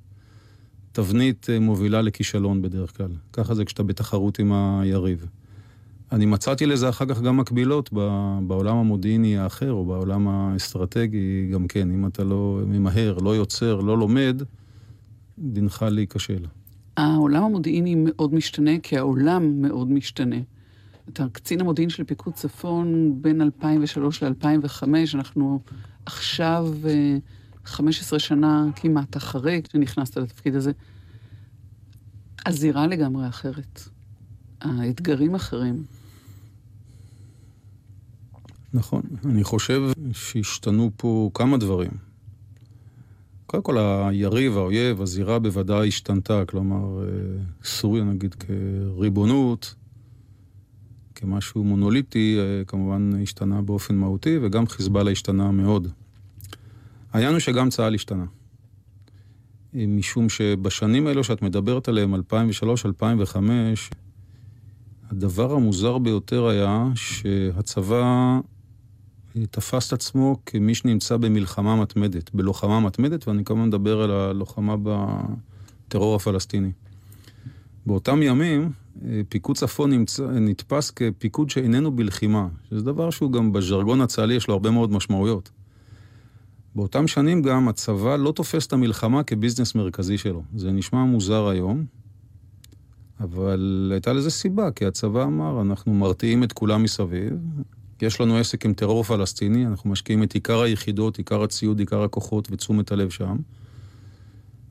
[0.91, 3.11] תבנית אה, מובילה לכישלון בדרך כלל.
[3.33, 5.25] ככה זה כשאתה בתחרות עם היריב.
[6.11, 7.93] אני מצאתי לזה אחר כך גם מקבילות
[8.47, 11.91] בעולם המודיעיני האחר, או בעולם האסטרטגי גם כן.
[11.91, 14.41] אם אתה לא ממהר, לא יוצר, לא לומד,
[15.39, 16.45] דינך להיכשל.
[16.97, 20.35] העולם המודיעיני מאוד משתנה, כי העולם מאוד משתנה.
[21.09, 25.59] אתה קצין המודיעין של פיקוד צפון בין 2003 ל-2005, אנחנו
[26.05, 26.67] עכשיו
[27.65, 30.71] 15 אה, שנה כמעט אחרי שנכנסת לתפקיד הזה.
[32.45, 33.81] הזירה לגמרי אחרת.
[34.61, 35.83] האתגרים אחרים.
[38.73, 39.01] נכון.
[39.25, 39.81] אני חושב
[40.13, 41.91] שהשתנו פה כמה דברים.
[43.45, 46.43] קודם כל, היריב, האויב, הזירה בוודאי השתנתה.
[46.47, 47.07] כלומר, אה,
[47.63, 49.75] סוריה נגיד כריבונות,
[51.15, 55.87] כמשהו מונוליטי, אה, כמובן השתנה באופן מהותי, וגם חיזבאללה השתנה מאוד.
[57.13, 58.25] העניין הוא שגם צה"ל השתנה.
[59.75, 63.89] אה, משום שבשנים האלו שאת מדברת עליהן, 2003-2005,
[65.09, 68.39] הדבר המוזר ביותר היה שהצבא
[69.51, 76.15] תפס את עצמו כמי שנמצא במלחמה מתמדת, בלוחמה מתמדת, ואני כמובן מדבר על הלוחמה בטרור
[76.15, 76.71] הפלסטיני.
[77.85, 78.71] באותם ימים,
[79.05, 84.47] אה, פיקוד צפון נמצא, נתפס כפיקוד שאיננו בלחימה, שזה דבר שהוא גם בז'רגון הצה"לי יש
[84.47, 85.49] לו הרבה מאוד משמעויות.
[86.75, 90.43] באותם שנים גם הצבא לא תופס את המלחמה כביזנס מרכזי שלו.
[90.55, 91.85] זה נשמע מוזר היום,
[93.19, 97.33] אבל הייתה לזה סיבה, כי הצבא אמר, אנחנו מרתיעים את כולם מסביב,
[98.01, 102.47] יש לנו עסק עם טרור פלסטיני, אנחנו משקיעים את עיקר היחידות, עיקר הציוד, עיקר הכוחות
[102.51, 103.37] ותשומת הלב שם.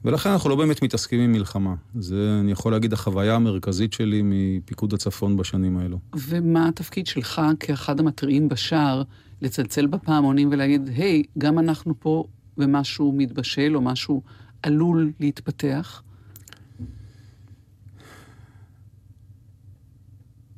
[0.04, 1.74] ולכן אנחנו לא באמת מתעסקים עם מלחמה.
[1.94, 5.98] זה, אני יכול להגיד, החוויה המרכזית שלי מפיקוד הצפון בשנים האלו.
[6.28, 9.02] ומה התפקיד שלך כאחד המתריעים בשער,
[9.42, 12.24] לצלצל בפעמונים ולהגיד, היי, hey, גם אנחנו פה
[12.58, 14.22] ומשהו מתבשל או משהו
[14.62, 16.02] עלול להתפתח?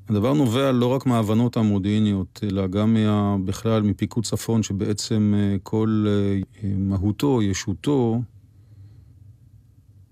[0.08, 6.06] הדבר נובע לא רק מההבנות המודיעיניות, אלא גם מה, בכלל מפיקוד צפון, שבעצם אה, כל
[6.08, 8.22] אה, מהותו, ישותו,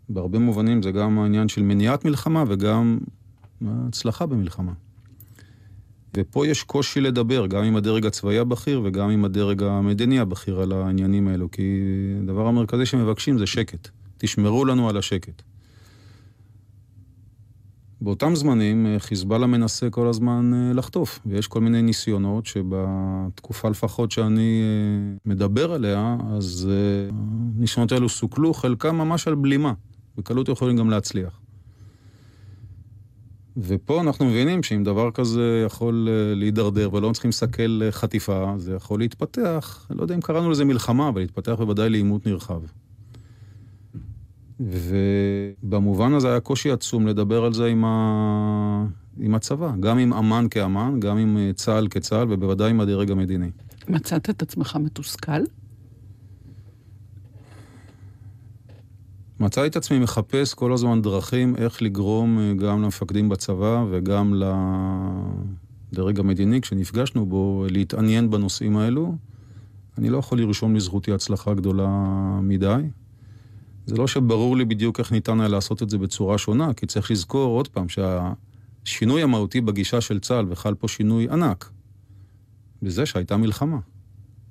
[0.08, 2.98] בהרבה מובנים זה גם העניין של מניעת מלחמה וגם
[3.66, 4.72] הצלחה במלחמה.
[6.16, 10.72] ופה יש קושי לדבר, גם עם הדרג הצבאי הבכיר וגם עם הדרג המדיני הבכיר על
[10.72, 11.80] העניינים האלו, כי
[12.22, 13.88] הדבר המרכזי שמבקשים זה שקט.
[14.18, 15.42] תשמרו לנו על השקט.
[18.02, 24.10] באותם זמנים אה, חיזבאללה מנסה כל הזמן אה, לחטוף, ויש כל מיני ניסיונות שבתקופה לפחות
[24.10, 26.68] שאני אה, מדבר עליה, אז
[27.56, 29.72] הניסיונות האלו סוכלו, חלקם ממש על בלימה.
[30.16, 31.40] בקלות יכולים גם להצליח.
[33.56, 39.86] ופה אנחנו מבינים שאם דבר כזה יכול להידרדר ולא צריכים לסכל חטיפה, זה יכול להתפתח,
[39.90, 42.60] לא יודע אם קראנו לזה מלחמה, אבל להתפתח בוודאי לעימות נרחב.
[44.60, 48.86] ובמובן הזה היה קושי עצום לדבר על זה עם, ה...
[49.20, 53.50] עם הצבא, גם עם אמ"ן כאמ"ן, גם עם אה, צה"ל כצה"ל ובוודאי עם הדרג המדיני.
[53.88, 55.42] מצאת את עצמך מתוסכל?
[59.40, 64.42] מצאתי את עצמי מחפש כל הזמן דרכים איך לגרום אה, גם למפקדים בצבא וגם
[65.92, 69.14] לדרג המדיני, כשנפגשנו בו, להתעניין בנושאים האלו.
[69.98, 71.88] אני לא יכול לרשום לזכותי הצלחה גדולה
[72.42, 72.82] מדי.
[73.86, 77.10] זה לא שברור לי בדיוק איך ניתן היה לעשות את זה בצורה שונה, כי צריך
[77.10, 77.86] לזכור עוד פעם
[78.86, 81.70] השינוי המהותי בגישה של צה"ל, וחל פה שינוי ענק,
[82.82, 83.78] בזה שהייתה מלחמה.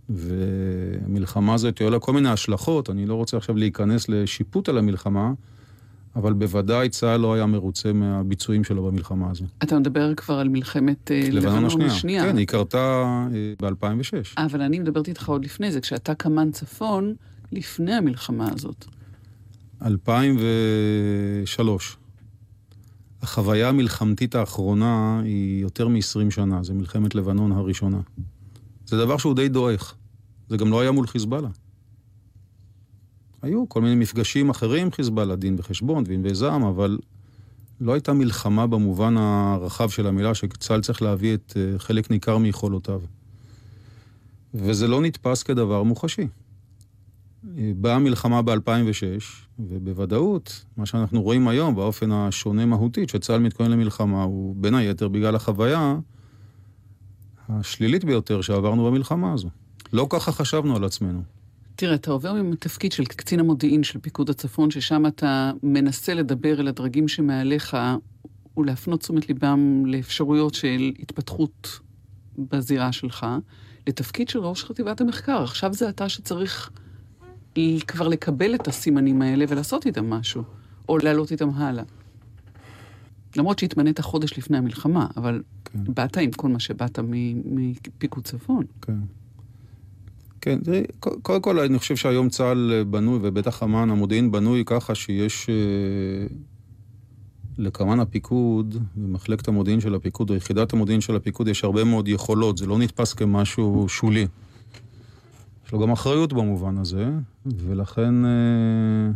[0.10, 5.34] ומלחמה הזאת היו לה כל מיני השלכות, אני לא רוצה עכשיו להיכנס לשיפוט על המלחמה,
[6.16, 9.46] אבל בוודאי צה"ל לא היה מרוצה מהביצועים שלו במלחמה הזו.
[9.64, 11.92] אתה מדבר כבר על מלחמת אה, לבנון השנייה.
[11.92, 12.24] השנייה.
[12.24, 14.34] כן, היא קרתה אה, ב-2006.
[14.38, 17.14] אבל אני מדברת איתך עוד לפני זה, כשאתה קמ"ן צפון,
[17.52, 18.86] לפני המלחמה הזאת.
[19.82, 21.98] 2003.
[23.22, 28.00] החוויה המלחמתית האחרונה היא יותר מ-20 שנה, זה מלחמת לבנון הראשונה.
[28.86, 29.96] זה דבר שהוא די דועך.
[30.50, 31.50] זה גם לא היה מול חיזבאללה.
[33.42, 37.00] היו כל מיני מפגשים אחרים חיזבאללה, דין וחשבון וענבי זעם, אבל
[37.82, 43.02] לא הייתה מלחמה במובן הרחב של המילה, שצה"ל צריך להביא את אה, חלק ניכר מיכולותיו.
[44.54, 46.28] וזה לא נתפס כדבר מוחשי.
[47.76, 49.22] באה המלחמה ב-2006,
[49.60, 55.36] ובוודאות, מה שאנחנו רואים היום באופן השונה מהותית, שצה"ל מתכונן למלחמה, הוא בין היתר בגלל
[55.36, 55.96] החוויה
[57.50, 59.50] השלילית ביותר שעברנו במלחמה הזו.
[59.94, 61.22] לא ככה חשבנו על עצמנו.
[61.76, 66.68] תראה, אתה עובר מתפקיד של קצין המודיעין של פיקוד הצפון, ששם אתה מנסה לדבר אל
[66.68, 67.78] הדרגים שמעליך
[68.58, 71.80] ולהפנות תשומת ליבם לאפשרויות של התפתחות
[72.38, 73.26] בזירה שלך,
[73.88, 75.44] לתפקיד של ראש חטיבת המחקר.
[75.44, 76.72] עכשיו זה אתה שצריך
[77.88, 80.44] כבר לקבל את הסימנים האלה ולעשות איתם משהו,
[80.90, 81.84] או לעלות איתם הלאה.
[83.36, 85.80] למרות שהתמנית חודש לפני המלחמה, אבל כן.
[85.94, 87.00] באת עם כל מה שבאת
[87.46, 88.66] מפיקוד צפון.
[88.82, 88.94] כן.
[90.42, 95.50] כן, תראי, קודם כל אני חושב שהיום צה"ל בנוי, ובטח אמ"ן המודיעין בנוי ככה שיש
[95.50, 96.36] אה,
[97.58, 102.58] לקמ"ן הפיקוד, במחלקת המודיעין של הפיקוד, או יחידת המודיעין של הפיקוד, יש הרבה מאוד יכולות,
[102.58, 104.28] זה לא נתפס כמשהו שולי.
[105.70, 107.12] יש לו גם אחריות במובן הזה,
[107.46, 109.12] ולכן אה,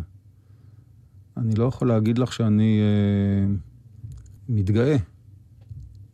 [1.38, 3.54] אני לא יכול להגיד לך שאני אה,
[4.50, 4.96] מתגאה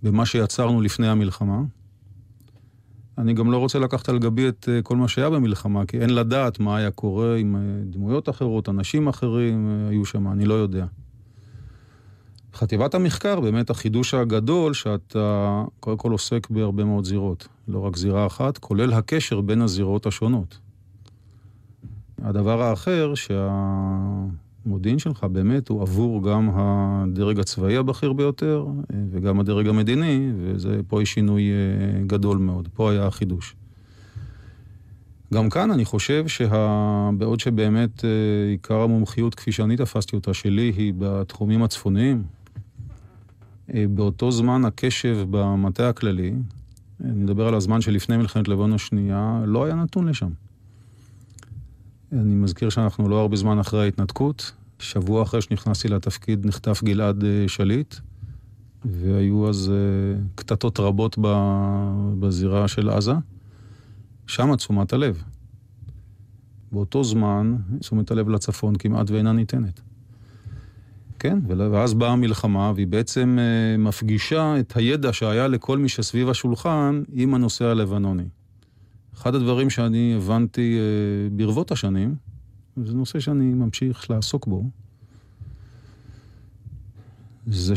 [0.04, 1.62] במה שיצרנו לפני המלחמה.
[3.18, 6.16] אני גם לא רוצה לקחת על גבי את אה, כל מה שהיה במלחמה, כי אין
[6.16, 7.56] לדעת מה היה קורה עם
[7.90, 10.86] דמויות אחרות, אנשים אחרים היו שם, אני לא יודע.
[12.54, 17.48] חטיבת המחקר, באמת החידוש הגדול, שאתה קודם כל עוסק בהרבה מאוד זירות.
[17.68, 20.58] לא רק זירה אחת, כולל הקשר בין הזירות השונות.
[22.22, 28.66] הדבר האחר, שהמודיעין שלך באמת הוא עבור גם הדרג הצבאי הבכיר ביותר,
[29.12, 32.68] וגם הדרג המדיני, ופה יש שינוי אה, גדול מאוד.
[32.74, 33.56] פה היה החידוש.
[35.34, 38.10] גם כאן אני חושב שבעוד שבאמת אה,
[38.52, 42.39] עיקר המומחיות, כפי שאני תפסתי אותה, שלי, היא בתחומים הצפוניים, אה,
[43.90, 46.34] באותו זמן הקשב במטה הכללי,
[47.04, 50.30] אני מדבר על הזמן שלפני מלחמת לבנון השנייה, לא היה נתון לשם.
[52.12, 54.52] אני מזכיר שאנחנו לא הרבה זמן אחרי ההתנתקות.
[54.80, 57.96] שבוע אחרי שנכנסתי לתפקיד נחטף גלעד אה, שליט,
[58.86, 61.18] והיו אז אה, קטטות רבות
[62.20, 63.14] בזירה של עזה.
[64.28, 65.24] שם תשומת הלב.
[66.72, 69.82] באותו זמן, תשומת הלב לצפון כמעט ואינה ניתנת.
[71.20, 77.04] כן, ואז באה המלחמה, והיא בעצם אה, מפגישה את הידע שהיה לכל מי שסביב השולחן
[77.14, 78.24] עם הנושא הלבנוני.
[79.14, 82.16] אחד הדברים שאני הבנתי אה, ברבות השנים,
[82.78, 84.64] וזה נושא שאני ממשיך לעסוק בו,
[87.48, 87.74] זה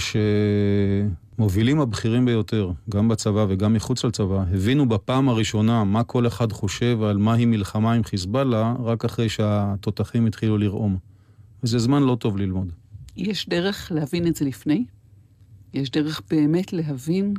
[1.38, 7.02] שמובילים הבכירים ביותר, גם בצבא וגם מחוץ לצבא, הבינו בפעם הראשונה מה כל אחד חושב
[7.02, 10.96] על מהי מלחמה עם חיזבאללה, רק אחרי שהתותחים התחילו לרעום.
[11.62, 12.72] וזה זמן לא טוב ללמוד.
[13.16, 14.84] יש דרך להבין את זה לפני?
[15.74, 17.34] יש דרך באמת להבין?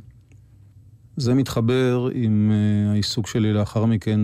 [1.17, 4.19] זה מתחבר עם uh, העיסוק שלי לאחר מכן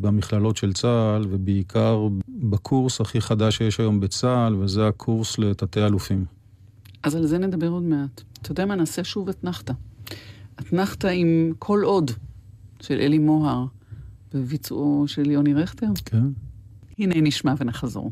[0.00, 6.24] במכללות של צה"ל, ובעיקר בקורס הכי חדש שיש היום בצה"ל, וזה הקורס לתתי-אלופים.
[7.02, 8.22] אז על זה נדבר עוד מעט.
[8.42, 9.72] אתה יודע מה, נעשה שוב אתנחתא.
[10.60, 12.10] אתנחתא עם כל עוד
[12.80, 13.66] של אלי מוהר,
[14.34, 15.86] בביצועו של יוני רכטר.
[16.04, 16.24] כן.
[16.98, 18.10] הנה נשמע ונחזור.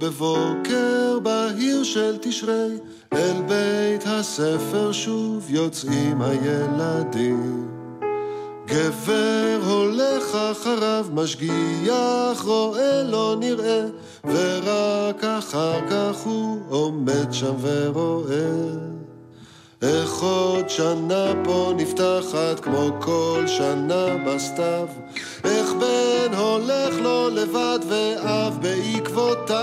[0.00, 2.78] בבוקר בהיר של תשרי,
[3.12, 7.68] אל בית הספר שוב יוצאים הילדים.
[8.66, 13.86] גבר הולך אחריו, משגיח, רואה לא נראה,
[14.24, 18.90] ורק אחר כך הוא עומד שם ורואה.
[19.82, 24.86] איך עוד שנה פה נפתחת כמו כל שנה בסתיו
[25.44, 25.72] איך
[26.40, 29.58] שהולך לו לבד ואב בעקבותיו.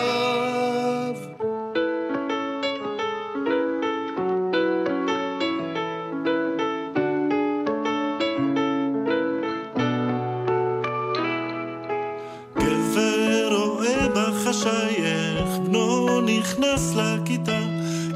[12.57, 17.59] גבר רואה בחשייך, בנו נכנס לכיתה,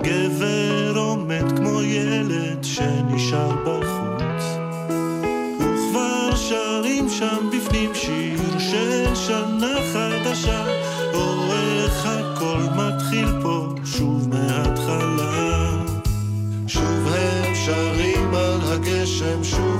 [0.01, 4.00] גבר עומד כמו ילד שנשאר בחור.
[11.13, 15.83] או איך הכל מתחיל פה שוב מההתחלה.
[16.67, 19.70] שוב הם שרים על הגשם, שוב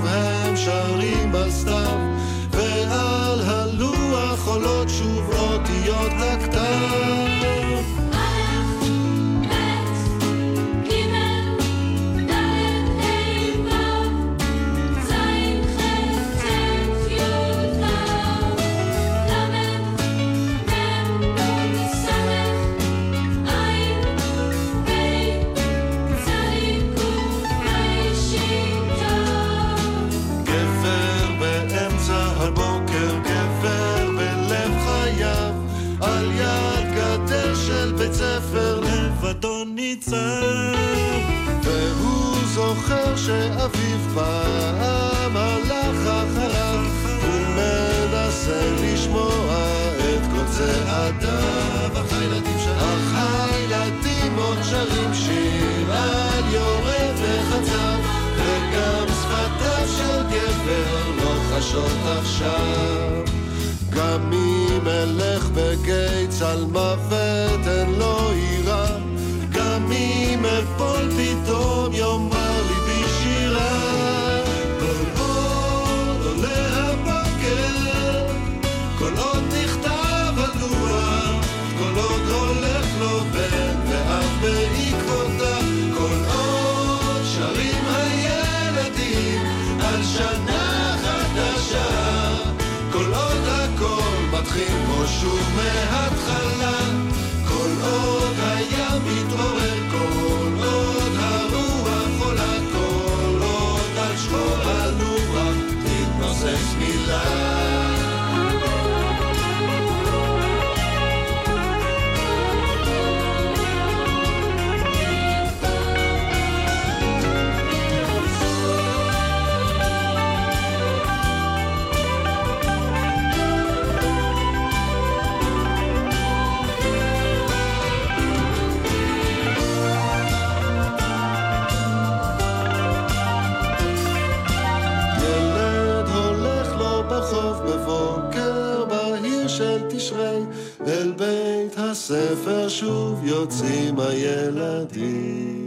[142.32, 145.58] הספר שוב יוצאים הילדים.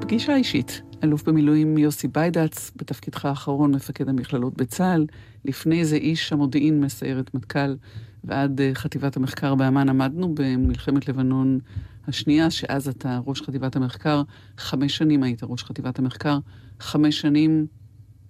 [0.00, 5.06] פגישה אישית, אלוף במילואים יוסי ביידץ, בתפקידך האחרון מפקד המכללות בצה"ל,
[5.44, 7.76] לפני זה איש המודיעין מסיירת מטכ"ל,
[8.24, 11.58] ועד אה, חטיבת המחקר באמ"ן עמדנו במלחמת לבנון
[12.08, 14.22] השנייה, שאז אתה ראש חטיבת המחקר,
[14.58, 16.38] חמש שנים היית ראש חטיבת המחקר,
[16.80, 17.66] חמש שנים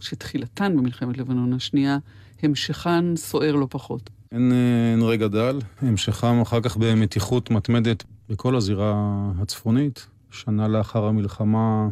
[0.01, 1.99] שתחילתן במלחמת לבנון השנייה,
[2.43, 4.11] המשכן סוער לא פחות.
[4.33, 8.95] אין, אה, אין רגע דל, המשכם אחר כך במתיחות מתמדת בכל הזירה
[9.39, 10.07] הצפונית.
[10.31, 11.89] שנה לאחר המלחמה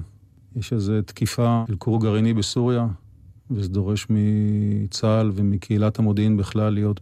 [0.56, 2.86] יש איזו תקיפה של כור גרעיני בסוריה,
[3.50, 7.00] וזה דורש מצה"ל ומקהילת המודיעין בכלל להיות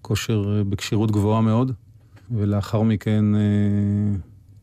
[0.00, 1.72] בכושר, אה, בכשירות גבוהה מאוד.
[2.30, 3.40] ולאחר מכן אה,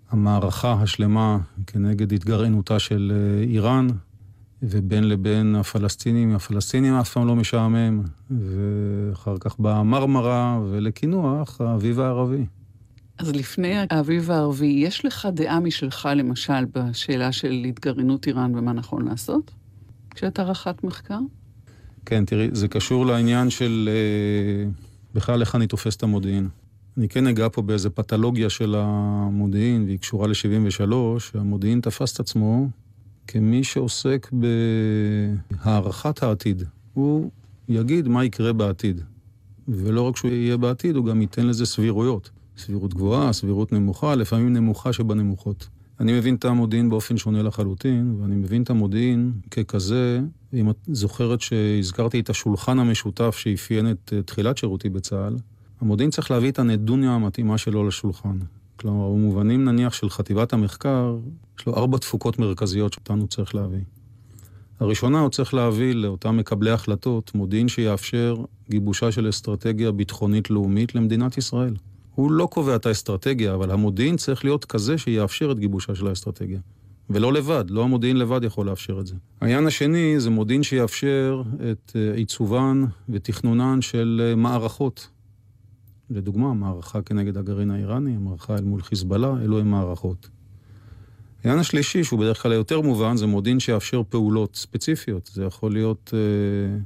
[0.09, 3.87] המערכה השלמה כנגד התגרענותה של אה, איראן,
[4.61, 8.01] ובין לבין הפלסטינים, הפלסטינים אף פעם לא משעמם,
[8.31, 12.45] ואחר כך באה מרמרה, ולקינוח, האביב הערבי.
[13.17, 19.07] אז לפני האביב הערבי, יש לך דעה משלך, למשל, בשאלה של התגרענות איראן ומה נכון
[19.07, 19.51] לעשות?
[20.15, 21.19] כשאתה רח"ט מחקר?
[22.05, 24.69] כן, תראי, זה קשור לעניין של אה,
[25.13, 26.49] בכלל איך אני תופס את המודיעין.
[26.97, 32.67] אני כן אגע פה באיזה פתולוגיה של המודיעין, והיא קשורה ל-73, שהמודיעין תפס את עצמו
[33.31, 36.63] כמי שעוסק בהערכת העתיד.
[36.93, 37.31] הוא
[37.69, 39.01] יגיד מה יקרה בעתיד.
[39.67, 42.29] ולא רק שהוא יהיה בעתיד, הוא גם ייתן לזה סבירויות.
[42.57, 45.67] סבירות גבוהה, סבירות נמוכה, לפעמים נמוכה שבנמוכות.
[45.99, 50.19] אני מבין את המודיעין באופן שונה לחלוטין, ואני מבין את המודיעין ככזה,
[50.53, 55.35] אם את זוכרת שהזכרתי את השולחן המשותף שאפיין את אה, תחילת שירותי בצה"ל,
[55.81, 58.37] המודיעין צריך להביא את הנדוניה המתאימה שלו לשולחן.
[58.81, 61.17] כלומר, במובנים נניח של חטיבת המחקר,
[61.59, 63.79] יש לו ארבע תפוקות מרכזיות שאותן הוא צריך להביא.
[64.79, 68.35] הראשונה, הוא צריך להביא לאותם מקבלי החלטות מודיעין שיאפשר
[68.69, 71.75] גיבושה של אסטרטגיה ביטחונית לאומית למדינת ישראל.
[72.15, 76.59] הוא לא קובע את האסטרטגיה, אבל המודיעין צריך להיות כזה שיאפשר את גיבושה של האסטרטגיה.
[77.09, 79.15] ולא לבד, לא המודיעין לבד יכול לאפשר את זה.
[79.41, 85.07] העניין השני זה מודיעין שיאפשר את אה, עיצובן ותכנונן של אה, מערכות.
[86.13, 90.29] לדוגמה, מערכה כנגד הגרעין האיראני, מערכה אל מול חיזבאללה, אלו הן מערכות.
[91.43, 95.29] העניין השלישי, שהוא בדרך כלל יותר מובן, זה מודיעין שיאפשר פעולות ספציפיות.
[95.33, 96.77] זה יכול להיות אה,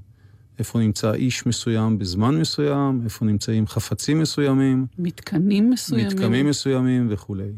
[0.59, 4.85] איפה נמצא איש מסוים בזמן מסוים, איפה נמצאים חפצים מסוימים.
[4.99, 6.07] מתקנים מסוימים.
[6.07, 7.51] מתקנים מסוימים וכולי.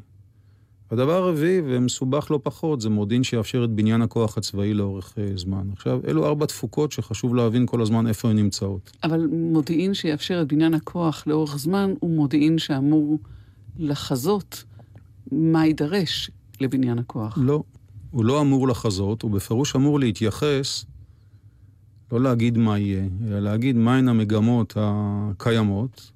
[0.92, 5.68] הדבר הרביעי, ומסובך לא פחות, זה מודיעין שיאפשר את בניין הכוח הצבאי לאורך uh, זמן.
[5.74, 8.92] עכשיו, אלו ארבע תפוקות שחשוב להבין כל הזמן איפה הן נמצאות.
[9.04, 13.20] אבל מודיעין שיאפשר את בניין הכוח לאורך זמן, הוא מודיעין שאמור
[13.78, 14.64] לחזות
[15.32, 16.32] מה יידרש
[16.62, 17.38] לבניין הכוח.
[17.42, 17.64] לא,
[18.12, 20.86] הוא לא אמור לחזות, הוא בפירוש אמור להתייחס,
[22.12, 26.12] לא להגיד מה יהיה, אלא להגיד מהן המגמות הקיימות,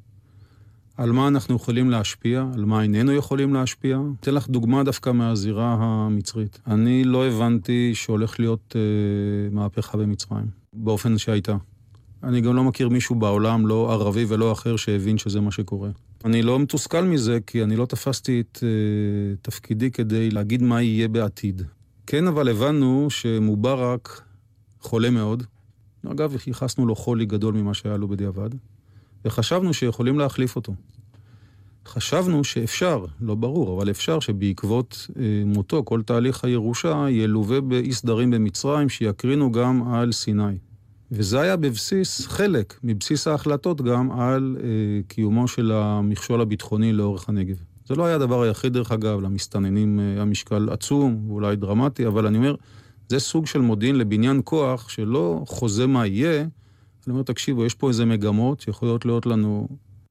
[1.02, 4.00] על מה אנחנו יכולים להשפיע, על מה איננו יכולים להשפיע.
[4.20, 6.60] אתן לך דוגמה דווקא מהזירה המצרית.
[6.68, 8.82] אני לא הבנתי שהולך להיות אה,
[9.52, 11.56] מהפכה במצרים, באופן שהייתה.
[12.24, 15.90] אני גם לא מכיר מישהו בעולם, לא ערבי ולא אחר, שהבין שזה מה שקורה.
[16.26, 21.08] אני לא מתוסכל מזה, כי אני לא תפסתי את אה, תפקידי כדי להגיד מה יהיה
[21.08, 21.62] בעתיד.
[22.08, 24.22] כן, אבל הבנו שמובארק
[24.80, 25.44] חולה מאוד.
[26.12, 28.50] אגב, ייחסנו לו חולי גדול ממה שהיה לו בדיעבד.
[29.26, 30.74] וחשבנו שיכולים להחליף אותו.
[31.86, 38.32] חשבנו שאפשר, לא ברור, אבל אפשר שבעקבות אה, מותו כל תהליך הירושה ילווה באי סדרים
[38.32, 40.58] במצרים שיקרינו גם על סיני.
[41.12, 44.68] וזה היה בבסיס, חלק מבסיס ההחלטות גם על אה,
[45.08, 47.56] קיומו של המכשול הביטחוני לאורך הנגב.
[47.86, 52.38] זה לא היה הדבר היחיד, דרך אגב, למסתננים אה, המשקל עצום, ואולי דרמטי, אבל אני
[52.38, 52.56] אומר,
[53.10, 56.46] זה סוג של מודיעין לבניין כוח שלא חוזה מה יהיה,
[57.08, 59.68] אני אומר, תקשיבו, יש פה איזה מגמות שיכולות להיות לנו,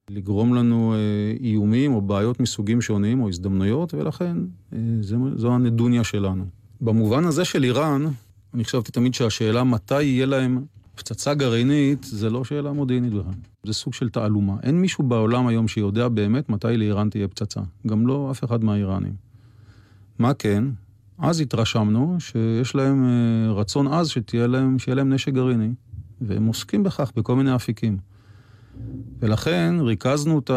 [0.09, 0.97] לגרום לנו אה,
[1.39, 4.37] איומים או בעיות מסוגים שונים או הזדמנויות, ולכן
[4.73, 6.45] אה, זה, זו הנדוניה שלנו.
[6.81, 8.05] במובן הזה של איראן,
[8.53, 10.65] אני חשבתי תמיד שהשאלה מתי יהיה להם
[10.95, 13.33] פצצה גרעינית, זה לא שאלה מודיעינית בכלל.
[13.63, 14.55] זה סוג של תעלומה.
[14.63, 17.61] אין מישהו בעולם היום שיודע באמת מתי לאיראן תהיה פצצה.
[17.87, 19.13] גם לא אף אחד מהאיראנים.
[20.19, 20.63] מה כן?
[21.17, 25.73] אז התרשמנו שיש להם אה, רצון עז שתהיה להם, שיהיה להם נשק גרעיני.
[26.21, 27.97] והם עוסקים בכך בכל מיני אפיקים.
[29.19, 30.51] ולכן ריכזנו את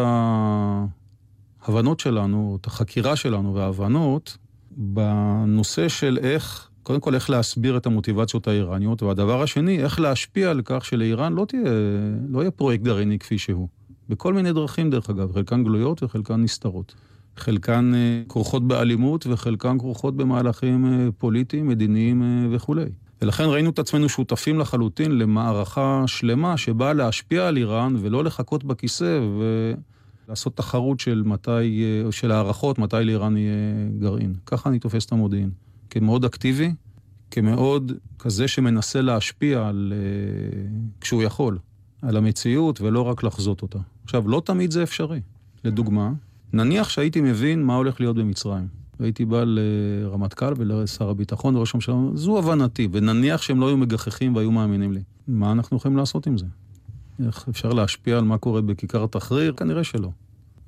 [1.61, 4.37] ההבנות שלנו, את החקירה שלנו וההבנות,
[4.71, 10.61] בנושא של איך, קודם כל איך להסביר את המוטיבציות האיראניות, והדבר השני, איך להשפיע על
[10.65, 11.63] כך שלאיראן לא תהיה,
[12.29, 13.67] לא יהיה פרויקט גרעיני כפי שהוא.
[14.09, 16.95] בכל מיני דרכים, דרך אגב, חלקן גלויות וחלקן נסתרות.
[17.37, 22.85] חלקן אה, כרוכות באלימות וחלקן כרוכות במהלכים אה, פוליטיים, מדיניים אה, וכולי.
[23.25, 29.19] ולכן ראינו את עצמנו שותפים לחלוטין למערכה שלמה שבאה להשפיע על איראן ולא לחכות בכיסא
[30.27, 33.53] ולעשות תחרות של מתי, של הערכות מתי לאיראן יהיה
[33.99, 34.33] גרעין.
[34.45, 35.49] ככה אני תופס את המודיעין.
[35.89, 36.73] כמאוד אקטיבי,
[37.31, 39.93] כמאוד כזה שמנסה להשפיע על,
[41.01, 41.57] כשהוא יכול,
[42.01, 43.79] על המציאות ולא רק לחזות אותה.
[44.03, 45.21] עכשיו, לא תמיד זה אפשרי.
[45.63, 46.11] לדוגמה,
[46.53, 48.67] נניח שהייתי מבין מה הולך להיות במצרים.
[48.99, 54.51] והייתי בא לרמטכ"ל ולשר הביטחון וראש הממשלה, זו הבנתי, ונניח שהם לא היו מגחכים והיו
[54.51, 55.03] מאמינים לי.
[55.27, 56.45] מה אנחנו יכולים לעשות עם זה?
[57.25, 59.53] איך אפשר להשפיע על מה קורה בכיכר תחריר?
[59.53, 60.09] כנראה שלא.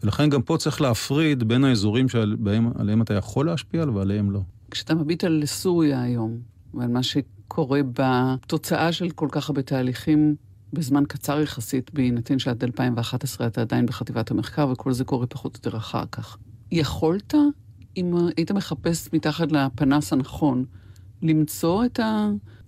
[0.03, 4.41] ולכן גם פה צריך להפריד בין האזורים שעליהם אתה יכול להשפיע ועליהם לא.
[4.71, 6.37] כשאתה מביט על סוריה היום,
[6.73, 10.35] ועל מה שקורה בתוצאה של כל כך הרבה תהליכים
[10.73, 15.59] בזמן קצר יחסית, בהינתן שעד 2011 אתה עדיין בחטיבת המחקר, וכל זה קורה פחות או
[15.59, 16.37] יותר אחר כך.
[16.71, 17.33] יכולת
[17.97, 20.65] אם היית מחפש מתחת לפנס הנכון,
[21.21, 21.99] למצוא את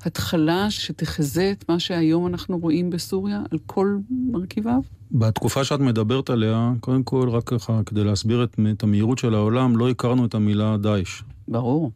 [0.02, 4.82] ההתחלה שתחזה את מה שהיום אנחנו רואים בסוריה על כל מרכיביו?
[5.12, 9.78] בתקופה שאת מדברת עליה, קודם כל, רק ככה, כדי להסביר את, את המהירות של העולם,
[9.78, 11.24] לא הכרנו את המילה דאעש.
[11.48, 11.92] ברור.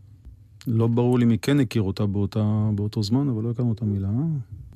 [0.68, 4.10] לא ברור לי מי כן הכיר אותה באותה, באותו זמן, אבל לא הכרנו את המילה.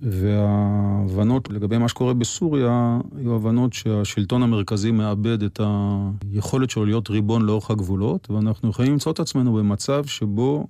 [0.01, 5.61] וההבנות לגבי מה שקורה בסוריה, היו הבנות שהשלטון המרכזי מאבד את
[6.31, 10.67] היכולת שלו להיות ריבון לאורך הגבולות, ואנחנו יכולים למצוא את עצמנו במצב שבו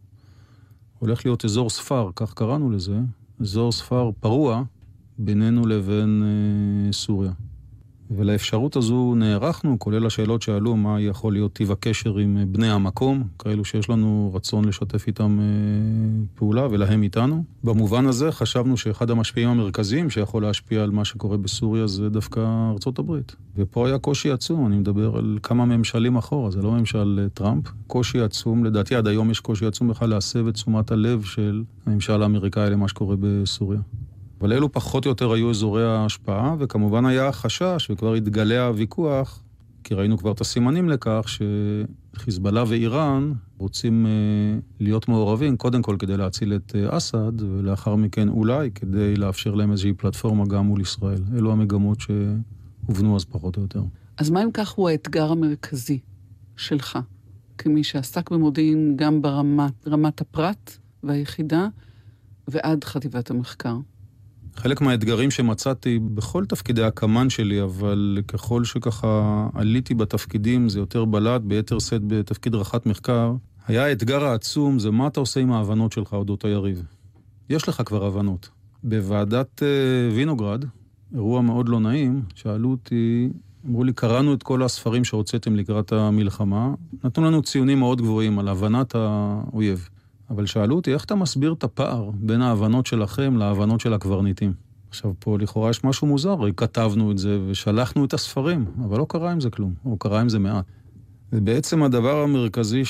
[1.00, 3.00] הולך להיות אזור ספר, כך קראנו לזה,
[3.42, 4.64] אזור ספר פרוע
[5.18, 7.32] בינינו לבין אה, סוריה.
[8.12, 13.66] ולאפשרות הזו נערכנו, כולל השאלות שעלו, מה יכול להיות טיב הקשר עם בני המקום, כאלו
[13.66, 17.44] שיש לנו רצון לשתף איתם אה, פעולה ולהם איתנו.
[17.64, 23.00] במובן הזה חשבנו שאחד המשפיעים המרכזיים שיכול להשפיע על מה שקורה בסוריה זה דווקא ארצות
[23.00, 23.36] הברית.
[23.58, 27.64] ופה היה קושי עצום, אני מדבר על כמה ממשלים אחורה, זה לא ממשל אה, טראמפ.
[27.88, 32.22] קושי עצום, לדעתי עד היום יש קושי עצום בכלל להסב את תשומת הלב של הממשל
[32.22, 33.80] האמריקאי למה שקורה בסוריה.
[34.40, 39.44] אבל אלו פחות או יותר היו אזורי ההשפעה, וכמובן היה החשש, וכבר התגלה הוויכוח,
[39.84, 41.26] כי ראינו כבר את הסימנים לכך
[42.16, 44.12] שחיזבאללה ואיראן רוצים אה,
[44.80, 49.72] להיות מעורבים, קודם כל כדי להציל את אה, אסד, ולאחר מכן אולי כדי לאפשר להם
[49.72, 51.22] איזושהי פלטפורמה גם מול ישראל.
[51.38, 53.84] אלו המגמות שהובנו אז פחות או יותר.
[54.18, 56.00] אז מה אם כך הוא האתגר המרכזי
[56.56, 57.00] שלך,
[57.58, 61.68] כמי שעסק במודיעין גם ברמת הפרט והיחידה
[62.48, 63.78] ועד חטיבת המחקר?
[64.58, 71.42] חלק מהאתגרים שמצאתי בכל תפקידי הקמ"ן שלי, אבל ככל שככה עליתי בתפקידים, זה יותר בלט,
[71.42, 73.34] ביתר שאת בתפקיד רח"ט מחקר,
[73.68, 76.84] היה האתגר העצום, זה מה אתה עושה עם ההבנות שלך אודות היריב.
[77.50, 78.50] יש לך כבר הבנות.
[78.84, 80.66] בוועדת uh, וינוגרד,
[81.16, 83.30] אירוע מאוד לא נעים, שאלו אותי,
[83.68, 88.48] אמרו לי, קראנו את כל הספרים שהוצאתם לקראת המלחמה, נתנו לנו ציונים מאוד גבוהים על
[88.48, 89.90] הבנת האויב.
[90.30, 94.54] אבל שאלו אותי, איך אתה מסביר את הפער בין ההבנות שלכם להבנות של הקברניטים?
[94.90, 99.06] עכשיו, פה לכאורה יש משהו מוזר, הרי כתבנו את זה ושלחנו את הספרים, אבל לא
[99.10, 100.66] קרה עם זה כלום, או קרה עם זה מעט.
[101.34, 102.84] ובעצם הדבר המרכזי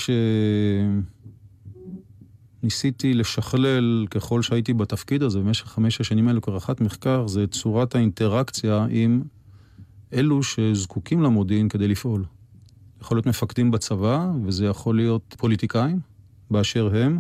[2.64, 8.88] שניסיתי לשכלל ככל שהייתי בתפקיד הזה במשך חמש השנים האלו כרחת מחקר, זה צורת האינטראקציה
[8.90, 9.24] עם
[10.14, 12.24] אלו שזקוקים למודיעין כדי לפעול.
[13.02, 16.00] יכול להיות מפקדים בצבא, וזה יכול להיות פוליטיקאים,
[16.52, 17.20] באשר הם.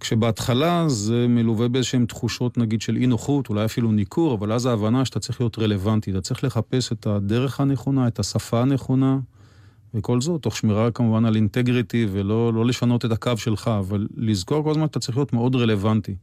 [0.00, 5.04] כשבהתחלה זה מלווה באיזשהן תחושות נגיד של אי נוחות, אולי אפילו ניכור, אבל אז ההבנה
[5.04, 9.18] שאתה צריך להיות רלוונטי, אתה צריך לחפש את הדרך הנכונה, את השפה הנכונה,
[9.94, 14.64] וכל זאת, תוך שמירה כמובן על אינטגריטי ולא לא לשנות את הקו שלך, אבל לזכור
[14.64, 16.14] כל הזמן שאתה צריך להיות מאוד רלוונטי.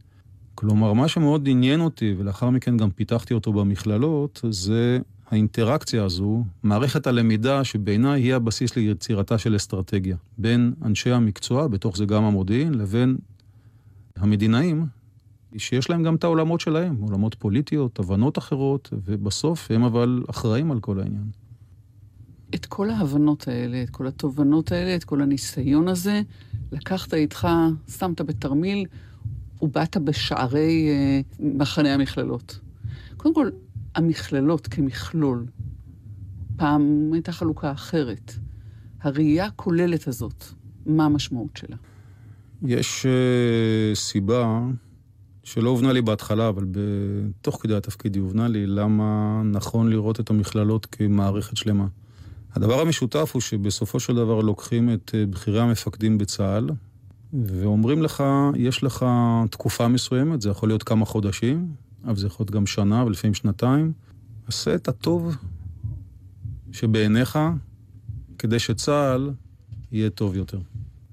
[0.56, 5.00] כלומר, מה שמאוד עניין אותי, ולאחר מכן גם פיתחתי אותו במכללות, זה
[5.34, 10.18] האינטראקציה הזו, מערכת הלמידה שבעיניי היא הבסיס ליצירתה של אסטרטגיה.
[10.38, 13.18] בין אנשי המקצוע, בתוך זה גם המודיעין, לבין
[14.16, 14.86] המדינאים,
[15.58, 20.80] שיש להם גם את העולמות שלהם, עולמות פוליטיות, הבנות אחרות, ובסוף הם אבל אחראים על
[20.80, 21.26] כל העניין.
[22.56, 26.22] את כל ההבנות האלה, את כל התובנות האלה, את כל הניסיון הזה,
[26.72, 27.48] לקחת איתך,
[27.98, 28.86] שמת בתרמיל
[29.62, 32.60] ובאת בשערי אה, מחנה המכללות.
[33.18, 33.50] קודם כל,
[33.96, 35.46] המכללות כמכלול,
[36.56, 38.34] פעם הייתה חלוקה אחרת.
[39.02, 40.46] הראייה הכוללת הזאת,
[40.86, 41.76] מה המשמעות שלה?
[42.66, 44.60] יש uh, סיבה
[45.44, 50.30] שלא הובנה לי בהתחלה, אבל בתוך כדי התפקיד היא הובנה לי, למה נכון לראות את
[50.30, 51.88] המכללות כמערכת שלמה.
[52.54, 56.70] הדבר המשותף הוא שבסופו של דבר לוקחים את uh, בכירי המפקדים בצה"ל,
[57.34, 58.24] ואומרים לך,
[58.56, 59.06] יש לך
[59.52, 61.68] תקופה מסוימת, זה יכול להיות כמה חודשים,
[62.06, 63.94] אבל זה יכול להיות גם שנה ולפעמים שנתיים.
[64.48, 65.36] עשה את הטוב
[66.72, 67.40] שבעיניך,
[68.38, 69.32] כדי שצה"ל
[69.92, 70.60] יהיה טוב יותר.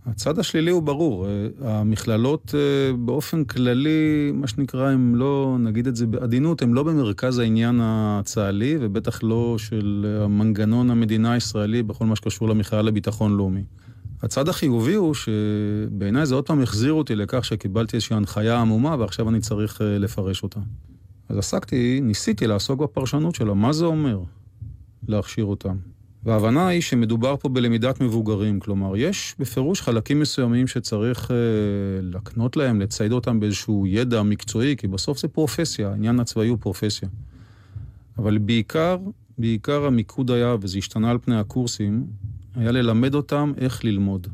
[0.07, 1.26] הצד השלילי הוא ברור.
[1.26, 1.49] אה,
[1.80, 7.38] המכללות אה, באופן כללי, מה שנקרא, הם לא, נגיד את זה בעדינות, הם לא במרכז
[7.38, 13.62] העניין הצה"לי, ובטח לא של המנגנון המדינה הישראלי בכל מה שקשור למכללה לביטחון לאומי.
[14.23, 19.29] הצד החיובי הוא שבעיניי זה עוד פעם החזיר אותי לכך שקיבלתי איזושהי הנחיה עמומה ועכשיו
[19.29, 20.61] אני צריך אה, לפרש אותה.
[21.29, 24.21] אז עסקתי, ניסיתי לעסוק בפרשנות שלה, מה זה אומר
[25.09, 25.77] להכשיר אותם.
[26.25, 31.37] וההבנה היא שמדובר פה בלמידת מבוגרים, כלומר, יש בפירוש חלקים מסוימים שצריך אה,
[32.03, 37.09] לקנות להם, לצייד אותם באיזשהו ידע מקצועי, כי בסוף זה פרופסיה, העניין הצבאי הוא פרופסיה.
[38.18, 38.99] אבל בעיקר,
[39.39, 42.07] בעיקר המיקוד היה, וזה השתנה על פני הקורסים,
[42.55, 44.27] היה ללמד אותם איך ללמוד.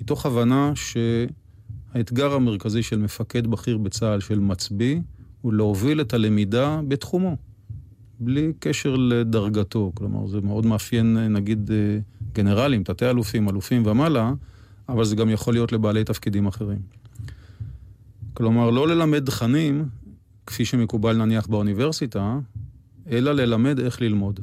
[0.00, 5.00] מתוך הבנה שהאתגר המרכזי של מפקד בכיר בצה"ל, של מצביא,
[5.40, 7.36] הוא להוביל את הלמידה בתחומו,
[8.20, 9.92] בלי קשר לדרגתו.
[9.94, 11.70] כלומר, זה מאוד מאפיין, נגיד,
[12.32, 14.32] גנרלים, תתי-אלופים, אלופים ומעלה,
[14.88, 16.78] אבל זה גם יכול להיות לבעלי תפקידים אחרים.
[18.34, 19.88] כלומר, לא ללמד תכנים,
[20.46, 22.38] כפי שמקובל נניח באוניברסיטה,
[23.10, 24.40] אלא ללמד איך ללמוד.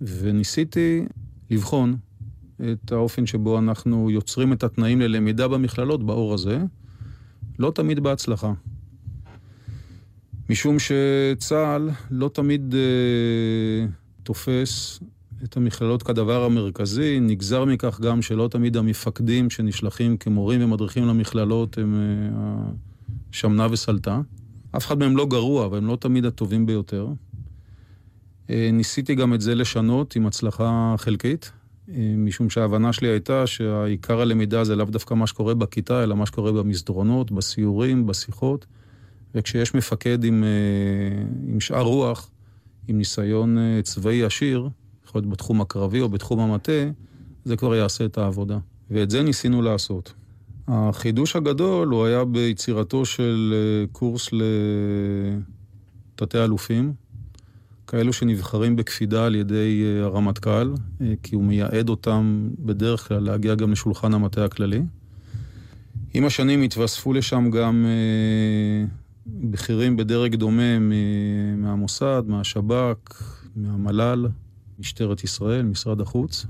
[0.00, 1.04] וניסיתי
[1.50, 1.96] לבחון
[2.56, 6.58] את האופן שבו אנחנו יוצרים את התנאים ללמידה במכללות באור הזה,
[7.58, 8.52] לא תמיד בהצלחה.
[10.50, 13.86] משום שצה"ל לא תמיד אה,
[14.22, 15.00] תופס
[15.44, 21.94] את המכללות כדבר המרכזי, נגזר מכך גם שלא תמיד המפקדים שנשלחים כמורים ומדריכים למכללות הם
[21.94, 22.72] אה,
[23.30, 24.20] שמנה וסלטה.
[24.76, 27.08] אף אחד מהם לא גרוע, אבל הם לא תמיד הטובים ביותר.
[28.50, 31.52] אה, ניסיתי גם את זה לשנות עם הצלחה חלקית.
[32.16, 36.52] משום שההבנה שלי הייתה שהעיקר הלמידה זה לאו דווקא מה שקורה בכיתה, אלא מה שקורה
[36.52, 38.66] במסדרונות, בסיורים, בשיחות.
[39.34, 41.22] וכשיש מפקד עם, אה,
[41.52, 42.30] עם שאר רוח,
[42.88, 44.68] עם ניסיון אה, צבאי עשיר,
[45.06, 46.90] יכול להיות בתחום הקרבי או בתחום המטה,
[47.44, 48.58] זה כבר יעשה את העבודה.
[48.90, 50.12] ואת זה ניסינו לעשות.
[50.68, 54.30] החידוש הגדול הוא היה ביצירתו של אה, קורס
[56.16, 56.92] לתתי-אלופים,
[57.90, 63.54] כאלו שנבחרים בקפידה על ידי אה, הרמטכ"ל, אה, כי הוא מייעד אותם בדרך כלל להגיע
[63.54, 64.82] גם לשולחן המטה הכללי.
[66.14, 68.86] עם השנים התווספו לשם גם אה,
[69.26, 70.78] בכירים בדרג דומה
[71.56, 73.22] מהמוסד, מהשב"כ,
[73.56, 74.28] מהמל"ל,
[74.78, 76.46] משטרת ישראל, משרד החוץ.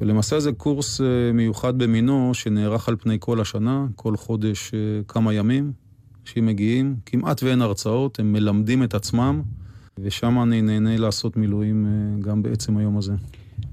[0.00, 1.00] ולמעשה זה קורס
[1.34, 4.72] מיוחד במינו שנערך על פני כל השנה, כל חודש
[5.08, 5.72] כמה ימים.
[6.22, 9.42] אנשים מגיעים, כמעט ואין הרצאות, הם מלמדים את עצמם.
[9.98, 13.14] ושם אני נהנה לעשות מילואים אה, גם בעצם היום הזה.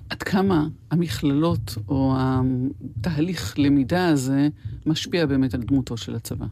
[0.09, 4.47] עד כמה המכללות או התהליך למידה הזה
[4.86, 6.45] משפיע באמת על דמותו של הצבא?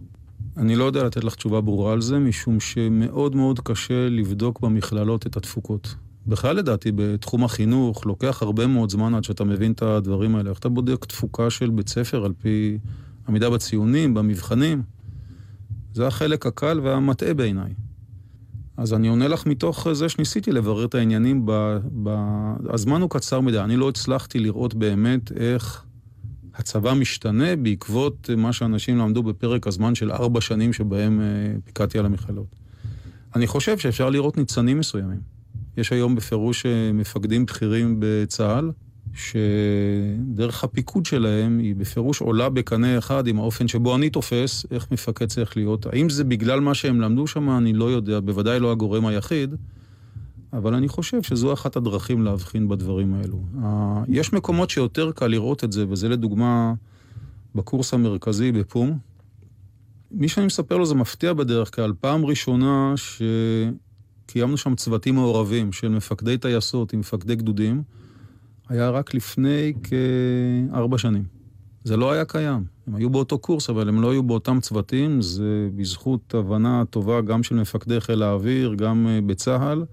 [0.57, 5.27] אני לא יודע לתת לך תשובה ברורה על זה, משום שמאוד מאוד קשה לבדוק במכללות
[5.27, 5.95] את התפוקות.
[6.27, 10.49] בכלל לדעתי בתחום החינוך לוקח הרבה מאוד זמן עד שאתה מבין את הדברים האלה.
[10.49, 12.77] איך אתה בודק תפוקה של בית ספר על פי
[13.27, 14.83] עמידה בציונים, במבחנים?
[15.93, 17.73] זה החלק הקל והמטעה בעיניי.
[18.81, 21.45] אז אני עונה לך מתוך זה שניסיתי לברר את העניינים.
[21.45, 22.09] ב, ב...
[22.69, 25.83] הזמן הוא קצר מדי, אני לא הצלחתי לראות באמת איך
[26.55, 31.25] הצבא משתנה בעקבות מה שאנשים למדו בפרק הזמן של ארבע שנים שבהם אה,
[31.65, 32.55] פיקדתי על המכללות.
[33.35, 35.19] אני חושב שאפשר לראות ניצנים מסוימים.
[35.77, 38.71] יש היום בפירוש אה, מפקדים בכירים בצה"ל,
[39.13, 45.25] שדרך הפיקוד שלהם היא בפירוש עולה בקנה אחד עם האופן שבו אני תופס איך מפקד
[45.25, 45.85] צריך להיות.
[45.85, 49.55] האם זה בגלל מה שהם למדו שם, אני לא יודע, בוודאי לא הגורם היחיד,
[50.53, 53.41] אבל אני חושב שזו אחת הדרכים להבחין בדברים האלו.
[54.07, 56.73] יש מקומות שיותר קל לראות את זה, וזה לדוגמה
[57.55, 58.97] בקורס המרכזי בפום.
[60.11, 62.93] מי שאני מספר לו זה מפתיע בדרך כלל, פעם ראשונה
[64.27, 67.83] שקיימנו שם צוותים מעורבים של מפקדי טייסות עם מפקדי גדודים.
[68.71, 71.23] היה רק לפני כארבע שנים.
[71.83, 72.63] זה לא היה קיים.
[72.87, 75.21] הם היו באותו קורס, אבל הם לא היו באותם צוותים.
[75.21, 79.85] זה בזכות הבנה טובה גם של מפקדי חיל האוויר, גם אה, בצה"ל.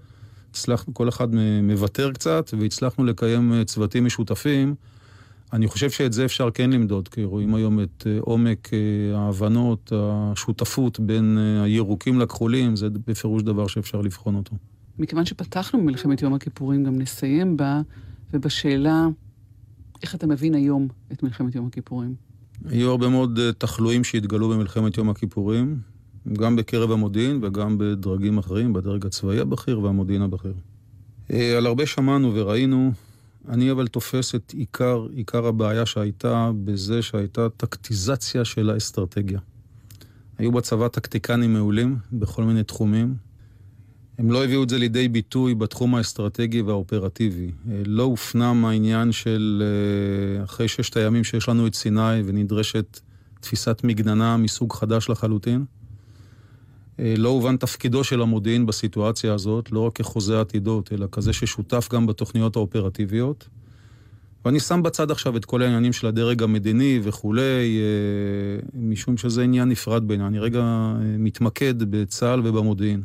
[0.51, 1.27] הצלחנו, כל אחד
[1.63, 4.75] מוותר קצת, והצלחנו לקיים אה, צוותים משותפים.
[5.53, 8.69] אני חושב שאת זה אפשר כן למדוד, כי רואים היום את אה, עומק
[9.15, 14.55] ההבנות, השותפות בין הירוקים לכחולים, זה בפירוש דבר שאפשר לבחון אותו.
[14.99, 17.81] מכיוון שפתחנו במלחמת יום הכיפורים, גם נסיים בה.
[18.33, 19.07] ובשאלה,
[20.01, 22.15] איך אתה מבין היום את מלחמת יום הכיפורים?
[22.65, 25.79] היו הרבה מאוד אה, תחלואים שהתגלו במלחמת יום הכיפורים,
[26.33, 30.53] גם בקרב המודיעין וגם בדרגים אחרים, בדרג הצבאי הבכיר והמודיעין הבכיר.
[31.31, 32.91] אה, על הרבה שמענו וראינו,
[33.47, 39.39] אני אבל תופס את עיקר, עיקר הבעיה שהייתה בזה שהייתה טקטיזציה של האסטרטגיה.
[40.37, 43.15] היו בצבא טקטיקנים מעולים בכל מיני תחומים,
[44.19, 47.51] הם לא הביאו את זה לידי ביטוי בתחום האסטרטגי והאופרטיבי.
[47.71, 52.99] אה, לא הופנם העניין של אה, אחרי ששת הימים שיש לנו את סיני ונדרשת
[53.39, 55.65] תפיסת מגננה מסוג חדש לחלוטין.
[56.99, 61.89] אה, לא הובן תפקידו של המודיעין בסיטואציה הזאת, לא רק כחוזה עתידות, אלא כזה ששותף
[61.93, 63.47] גם בתוכניות האופרטיביות.
[64.45, 67.79] ואני שם בצד עכשיו את כל העניינים של הדרג המדיני וכולי,
[68.73, 70.27] משום שזה עניין נפרד בעיניי.
[70.27, 73.03] אני רגע מתמקד בצה"ל ובמודיעין.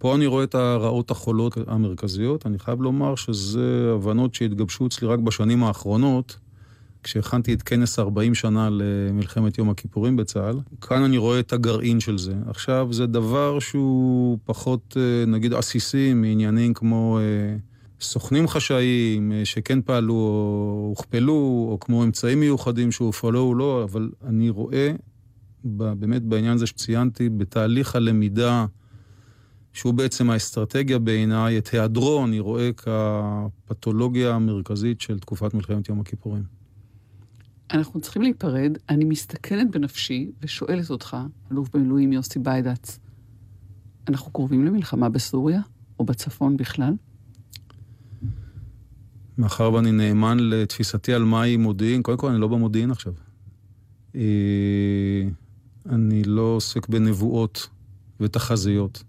[0.00, 2.46] פה אני רואה את הרעות החולות המרכזיות.
[2.46, 6.36] אני חייב לומר שזה הבנות שהתגבשו אצלי רק בשנים האחרונות,
[7.02, 10.60] כשהכנתי את כנס 40 שנה למלחמת יום הכיפורים בצה"ל.
[10.80, 12.34] כאן אני רואה את הגרעין של זה.
[12.46, 17.18] עכשיו, זה דבר שהוא פחות, אה, נגיד, עסיסי מעניינים כמו...
[17.18, 17.56] אה,
[18.00, 24.10] סוכנים חשאיים אה, שכן פעלו או הוכפלו, או כמו אמצעים מיוחדים שהופעלו או לא, אבל
[24.26, 24.92] אני רואה
[25.64, 28.66] באמת בעניין הזה שציינתי, בתהליך הלמידה
[29.72, 36.42] שהוא בעצם האסטרטגיה בעיניי, את היעדרו אני רואה כפתולוגיה המרכזית של תקופת מלחמת יום הכיפורים.
[37.72, 38.78] אנחנו צריכים להיפרד.
[38.88, 41.16] אני מסתכנת בנפשי ושואלת אותך,
[41.52, 42.98] אלוף במילואים יוסי ביידץ,
[44.08, 45.60] אנחנו קרובים למלחמה בסוריה
[45.98, 46.94] או בצפון בכלל?
[49.38, 53.12] מאחר ואני נאמן לתפיסתי על מהי מודיעין, קודם כל אני לא במודיעין עכשיו.
[54.14, 55.22] אה,
[55.88, 57.68] אני לא עוסק בנבואות
[58.20, 59.04] ותחזיות.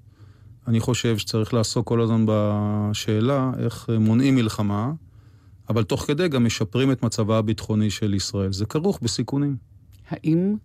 [0.67, 4.91] אני חושב שצריך לעסוק כל הזמן בשאלה איך מונעים מלחמה,
[5.69, 8.51] אבל תוך כדי גם משפרים את מצבה הביטחוני של ישראל.
[8.51, 9.55] זה כרוך בסיכונים.
[10.09, 10.55] האם,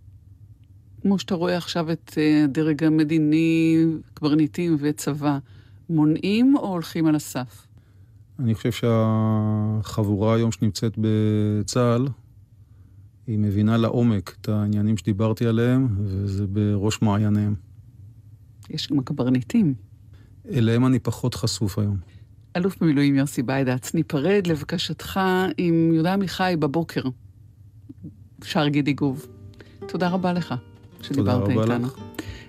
[1.03, 3.84] כמו שאתה רואה עכשיו את אה, הדרג המדיני,
[4.14, 5.38] קברניטים וצבא,
[5.90, 7.66] מונעים או הולכים על הסף?
[8.38, 12.09] אני חושב שהחבורה היום שנמצאת בצה"ל,
[13.26, 17.65] היא מבינה לעומק את העניינים שדיברתי עליהם, וזה בראש מעייניהם.
[18.70, 19.74] יש גם קברניטים.
[20.52, 21.96] אליהם אני פחות חשוף היום.
[22.56, 25.20] אלוף במילואים יוסי ביידץ, ניפרד לבקשתך
[25.58, 27.02] עם יהודה עמיחי בבוקר,
[28.44, 29.26] שער גידי גוב.
[29.88, 30.54] תודה רבה לך
[31.02, 31.62] שדיברת איתנו.
[31.62, 31.94] תודה רבה לך.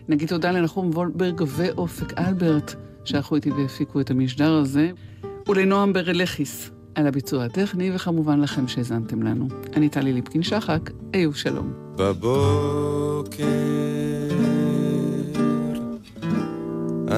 [0.09, 4.91] נגיד תודה לנחום וולברג ואופק אלברט, שערכו איתי והפיקו את המשדר הזה,
[5.47, 9.47] ולנועם ברלכיס על הביצוע הטכני, וכמובן לכם שהאזנתם לנו.
[9.75, 11.73] אני טלי ליפקין-שחק, היו שלום.
[11.95, 13.43] בבוקר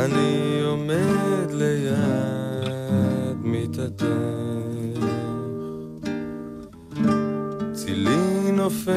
[0.06, 4.06] אני עומד ליד מיטתך
[7.74, 8.94] צילי נופל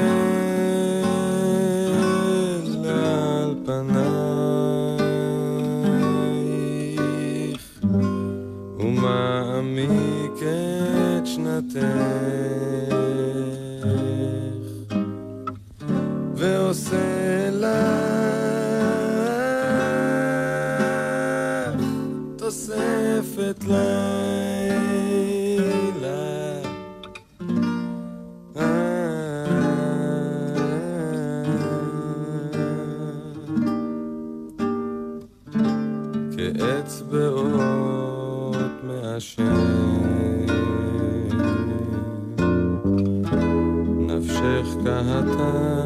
[2.88, 4.02] על פנייך
[8.78, 11.82] ומעמיק את שנתך
[16.34, 18.11] ועושה לך
[23.34, 25.12] תוספת לילה.
[36.82, 37.76] כאצבעות
[38.84, 39.42] מעשן
[44.06, 45.81] נפשך קהתה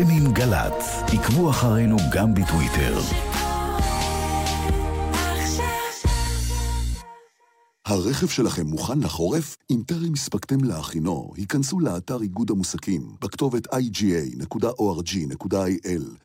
[0.00, 2.98] אתם עם גל"צ, עקבו אחרינו גם בטוויטר.
[7.86, 9.56] הרכב שלכם מוכן לחורף?
[9.70, 14.42] אם טרם הספקתם להכינו, היכנסו לאתר איגוד המוסקים בכתובת iga.org.il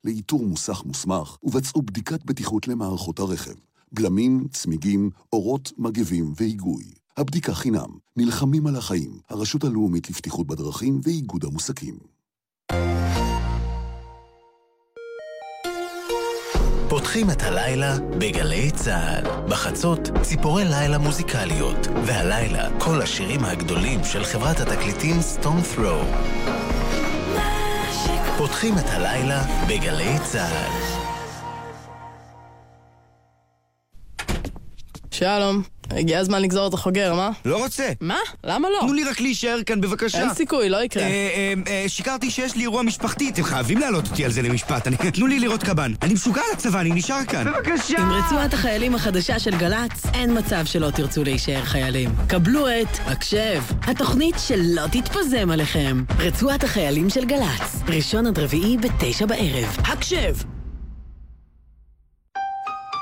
[0.03, 3.55] לאיתור מוסך מוסמך ובצעו בדיקת בטיחות למערכות הרכב.
[3.91, 6.83] בלמים, צמיגים, אורות, מגבים והיגוי.
[7.17, 7.89] הבדיקה חינם.
[8.17, 9.19] נלחמים על החיים.
[9.29, 12.13] הרשות הלאומית לבטיחות בדרכים ואיגוד המוסקים.
[17.13, 19.47] פותחים את הלילה בגלי צה"ל.
[19.49, 21.87] בחצות, ציפורי לילה מוזיקליות.
[22.05, 26.01] והלילה, כל השירים הגדולים של חברת התקליטים סטון ת'רו.
[28.37, 30.71] פותחים את הלילה בגלי צה"ל.
[35.11, 37.29] שלום, הגיע הזמן לגזור את החוגר, מה?
[37.45, 37.89] לא רוצה.
[38.01, 38.17] מה?
[38.43, 38.79] למה לא?
[38.81, 40.19] תנו לי רק להישאר כאן בבקשה.
[40.21, 41.03] אין סיכוי, לא יקרה.
[41.03, 44.87] אה, אה, אה, שיקרתי שיש לי אירוע משפחתי, אתם חייבים להעלות אותי על זה למשפט.
[44.87, 45.93] אני- תנו לי לראות קב"ן.
[46.01, 47.45] אני משוגע לצבא, אני נשאר כאן.
[47.51, 47.97] בבקשה!
[48.01, 52.09] עם רצועת החיילים החדשה של גל"צ, אין מצב שלא תרצו להישאר חיילים.
[52.27, 56.03] קבלו את הקשב, התוכנית שלא תתפזם עליכם.
[56.19, 59.77] רצועת החיילים של גל"צ, ראשון עד רביעי בתשע בערב.
[59.83, 60.35] הקשב!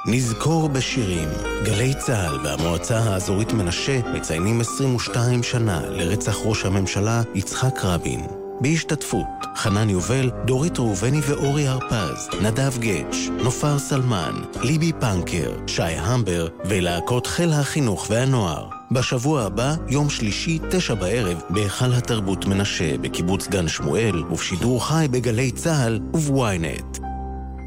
[0.06, 1.30] נזכור בשירים.
[1.64, 8.22] גלי צה"ל והמועצה האזורית מנשה מציינים 22 שנה לרצח ראש הממשלה יצחק רבין.
[8.62, 14.34] בהשתתפות חנן יובל, דורית ראובני ואורי הרפז, נדב גץ', נופר סלמן,
[14.64, 18.68] ליבי פנקר, שי המבר ולהקות חיל החינוך והנוער.
[18.92, 25.52] בשבוע הבא, יום שלישי, תשע בערב, בהיכל התרבות מנשה, בקיבוץ גן שמואל, ובשידור חי בגלי
[25.52, 27.01] צה"ל ובוויינט.